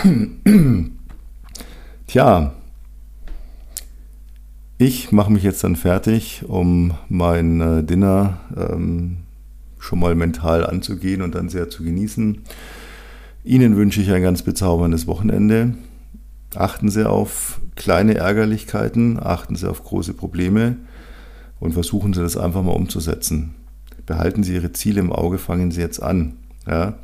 Tja, 2.06 2.52
ich 4.78 5.10
mache 5.10 5.32
mich 5.32 5.42
jetzt 5.42 5.64
dann 5.64 5.76
fertig, 5.76 6.44
um 6.46 6.94
mein 7.08 7.60
äh, 7.60 7.82
Dinner 7.82 8.40
ähm, 8.56 9.18
schon 9.78 10.00
mal 10.00 10.14
mental 10.14 10.66
anzugehen 10.66 11.22
und 11.22 11.34
dann 11.34 11.48
sehr 11.48 11.70
zu 11.70 11.82
genießen. 11.82 12.42
Ihnen 13.44 13.76
wünsche 13.76 14.02
ich 14.02 14.10
ein 14.10 14.22
ganz 14.22 14.42
bezauberndes 14.42 15.06
Wochenende. 15.06 15.74
Achten 16.54 16.88
Sie 16.88 17.08
auf 17.08 17.60
kleine 17.74 18.16
Ärgerlichkeiten, 18.16 19.18
achten 19.22 19.56
Sie 19.56 19.68
auf 19.68 19.84
große 19.84 20.14
Probleme 20.14 20.76
und 21.60 21.72
versuchen 21.72 22.12
Sie 22.12 22.20
das 22.20 22.36
einfach 22.36 22.62
mal 22.62 22.72
umzusetzen. 22.72 23.54
Behalten 24.04 24.42
Sie 24.42 24.54
Ihre 24.54 24.72
Ziele 24.72 25.00
im 25.00 25.12
Auge, 25.12 25.38
fangen 25.38 25.70
Sie 25.70 25.80
jetzt 25.80 26.02
an. 26.02 26.34
Ja? 26.66 26.94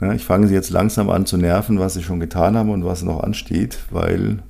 Ja, 0.00 0.12
ich 0.14 0.24
fange 0.24 0.48
Sie 0.48 0.54
jetzt 0.54 0.70
langsam 0.70 1.10
an 1.10 1.26
zu 1.26 1.36
nerven, 1.36 1.78
was 1.78 1.94
Sie 1.94 2.02
schon 2.02 2.20
getan 2.20 2.56
haben 2.56 2.70
und 2.70 2.84
was 2.84 3.02
noch 3.02 3.22
ansteht, 3.22 3.78
weil 3.90 4.42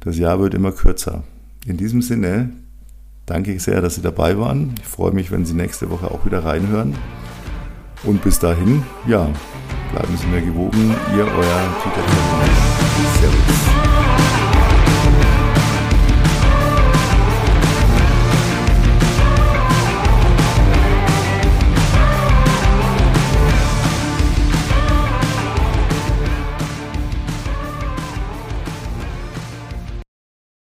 das 0.00 0.18
Jahr 0.18 0.40
wird 0.40 0.54
immer 0.54 0.72
kürzer. 0.72 1.22
In 1.64 1.76
diesem 1.76 2.02
Sinne 2.02 2.50
danke 3.24 3.52
ich 3.52 3.62
sehr, 3.62 3.80
dass 3.80 3.94
Sie 3.94 4.02
dabei 4.02 4.36
waren. 4.36 4.74
Ich 4.80 4.88
freue 4.88 5.12
mich, 5.12 5.30
wenn 5.30 5.46
Sie 5.46 5.54
nächste 5.54 5.90
Woche 5.90 6.10
auch 6.10 6.26
wieder 6.26 6.44
reinhören. 6.44 6.96
Und 8.02 8.22
bis 8.22 8.40
dahin, 8.40 8.82
ja, 9.06 9.28
bleiben 9.92 10.16
Sie 10.16 10.26
mir 10.26 10.40
gewogen. 10.40 10.94
Ihr, 11.14 11.24
euer 11.24 11.76
Peter 11.84 12.02
Servus. 13.20 14.01